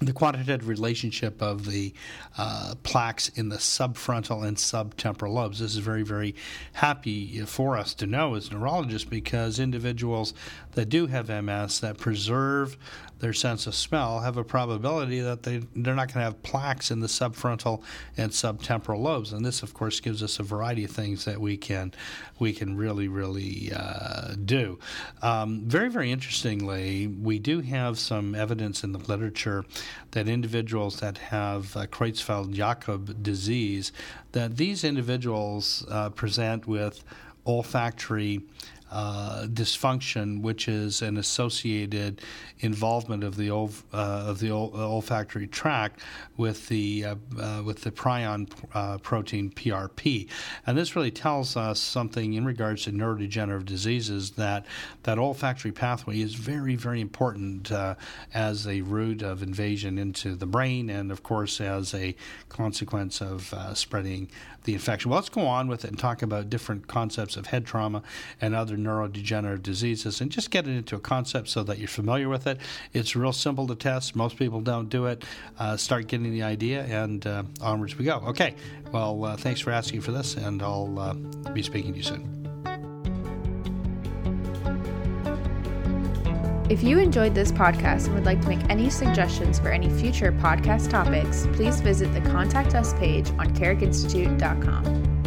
the 0.01 0.12
quantitative 0.12 0.68
relationship 0.68 1.42
of 1.42 1.66
the 1.66 1.92
uh, 2.37 2.75
plaques 2.83 3.29
in 3.31 3.49
the 3.49 3.57
subfrontal 3.57 4.47
and 4.47 4.57
subtemporal 4.57 5.33
lobes. 5.33 5.59
This 5.59 5.73
is 5.73 5.79
very, 5.79 6.05
very 6.05 6.37
happy 6.73 7.40
for 7.40 7.77
us 7.77 7.94
to 7.94 8.07
know 8.07 8.35
as 8.35 8.53
neurologists 8.53 9.09
because 9.09 9.59
individuals 9.59 10.35
that 10.79 10.88
do 10.88 11.09
have 11.09 11.29
MS 11.29 11.81
that 11.81 11.99
preserve 11.99 12.77
their 13.19 13.33
sense 13.33 13.67
of 13.67 13.75
smell 13.75 14.21
have 14.21 14.37
a 14.37 14.45
probability 14.45 15.19
that 15.19 15.43
they, 15.43 15.59
they're 15.75 15.97
not 15.97 16.07
going 16.07 16.21
to 16.21 16.21
have 16.21 16.41
plaques 16.45 16.93
in 16.93 17.01
the 17.01 17.09
subfrontal 17.09 17.83
and 18.17 18.31
subtemporal 18.31 19.01
lobes. 19.01 19.33
And 19.33 19.45
this, 19.45 19.64
of 19.64 19.75
course, 19.75 19.99
gives 19.99 20.23
us 20.23 20.38
a 20.38 20.45
variety 20.45 20.85
of 20.85 20.93
things 20.93 21.25
that 21.25 21.41
we 21.41 21.57
can 21.57 21.93
we 22.38 22.53
can 22.53 22.77
really, 22.77 23.09
really 23.09 23.73
uh, 23.75 24.37
do. 24.45 24.79
Um, 25.21 25.62
very, 25.67 25.91
very 25.91 26.12
interestingly, 26.12 27.09
we 27.09 27.41
do 27.41 27.61
have 27.61 27.99
some 27.99 28.37
evidence 28.37 28.85
in 28.85 28.93
the 28.93 29.01
literature 29.01 29.64
that 30.12 30.29
individuals 30.29 31.01
that 31.01 31.19
have 31.19 31.77
uh, 31.77 31.87
Creutzfeldt-Jakob 31.87 33.21
disease, 33.21 33.91
that 34.31 34.57
these 34.57 34.85
individuals 34.85 35.85
uh, 35.91 36.11
present 36.11 36.69
with 36.69 37.03
olfactory 37.49 38.43
uh, 38.90 39.46
dysfunction, 39.46 40.40
which 40.40 40.68
is 40.68 41.03
an 41.03 41.16
associated 41.16 42.22
involvement 42.61 43.22
of 43.22 43.37
the 43.37 43.51
uh, 43.51 43.68
of 43.92 44.40
the 44.40 44.51
ol- 44.51 44.72
olfactory 44.74 45.46
tract 45.46 46.01
with 46.37 46.68
the 46.68 47.05
uh, 47.05 47.14
uh 47.38 47.62
with 47.64 47.83
the 47.83 47.90
prion 47.90 48.51
uh, 48.74 48.98
protein 48.98 49.51
PRP, 49.51 50.29
and 50.66 50.79
this 50.79 50.96
really 50.96 51.11
tells 51.11 51.57
us 51.57 51.81
something 51.81 52.35
in 52.35 52.44
regards 52.44 52.85
to 52.85 52.90
neurodegenerative 52.90 53.66
diseases 53.66 54.31
that 54.33 54.64
that 55.03 55.18
olfactory 55.18 55.72
pathway 55.72 56.20
is 56.20 56.35
very 56.35 56.74
very 56.74 57.01
important 57.01 57.70
uh, 57.70 57.94
as 58.33 58.66
a 58.66 58.81
route 58.83 59.22
of 59.22 59.42
invasion 59.42 59.98
into 59.98 60.35
the 60.35 60.46
brain, 60.46 60.88
and 60.88 61.12
of 61.12 61.22
course 61.22 61.61
as 61.61 61.94
a 61.94 62.14
consequence 62.48 63.20
of 63.20 63.55
spreading 63.74 64.29
the 64.64 64.74
infection. 64.74 65.11
Well, 65.11 65.18
let's 65.18 65.29
go 65.29 65.46
on 65.46 65.68
with 65.68 65.85
it 65.85 65.88
and 65.88 65.98
talk 65.98 66.20
about 66.22 66.51
different 66.51 66.88
concepts 66.88 67.37
of 67.37 67.46
head 67.46 67.64
trauma 67.64 68.03
and 68.40 68.55
other 68.55 68.77
neurodegenerative 68.79 69.62
diseases 69.62 70.21
and 70.21 70.31
just 70.31 70.51
get 70.51 70.67
it 70.67 70.77
into 70.77 70.97
a 70.97 71.01
concept 71.01 71.49
so 71.49 71.62
that 71.64 71.79
you're 71.79 71.88
familiar 71.88 72.29
with 72.29 72.47
it. 72.47 72.59
It's 72.93 73.14
real 73.14 73.33
simple 73.33 73.67
to 73.67 73.75
test. 73.75 74.17
Most 74.17 74.37
people 74.37 74.61
don't 74.61 74.88
do 74.88 75.07
it. 75.07 75.25
Uh, 75.59 75.77
start 75.77 76.07
getting 76.07 76.33
the 76.33 76.43
idea, 76.43 76.85
and 76.85 77.27
uh, 77.27 77.43
onwards 77.61 77.97
we 77.99 78.05
go. 78.05 78.17
Okay. 78.27 78.55
Well, 78.93 79.25
uh, 79.25 79.37
thanks 79.37 79.61
for 79.61 79.71
asking 79.71 80.01
for 80.01 80.12
this, 80.12 80.37
and 80.37 80.62
I'll 80.62 80.99
uh, 80.99 81.14
be 81.53 81.62
speaking 81.62 81.93
to 81.93 81.99
you 81.99 82.05
soon. 82.05 82.38
If 86.69 86.83
you 86.83 86.99
enjoyed 86.99 87.35
this 87.35 87.51
podcast 87.51 88.07
and 88.07 88.14
would 88.14 88.27
like 88.27 88.43
to 88.43 88.49
make 88.49 88.61
any 88.69 88.91
suggestions 88.91 89.59
for 89.59 89.71
any 89.71 89.88
future 89.88 90.33
podcast 90.33 90.91
topics, 90.91 91.47
please 91.55 91.81
visit 91.81 92.12
the 92.12 92.21
Contact 92.21 92.75
Us 92.75 92.93
page 92.95 93.31
on 93.38 93.55
carrickinstitute.com. 93.55 95.17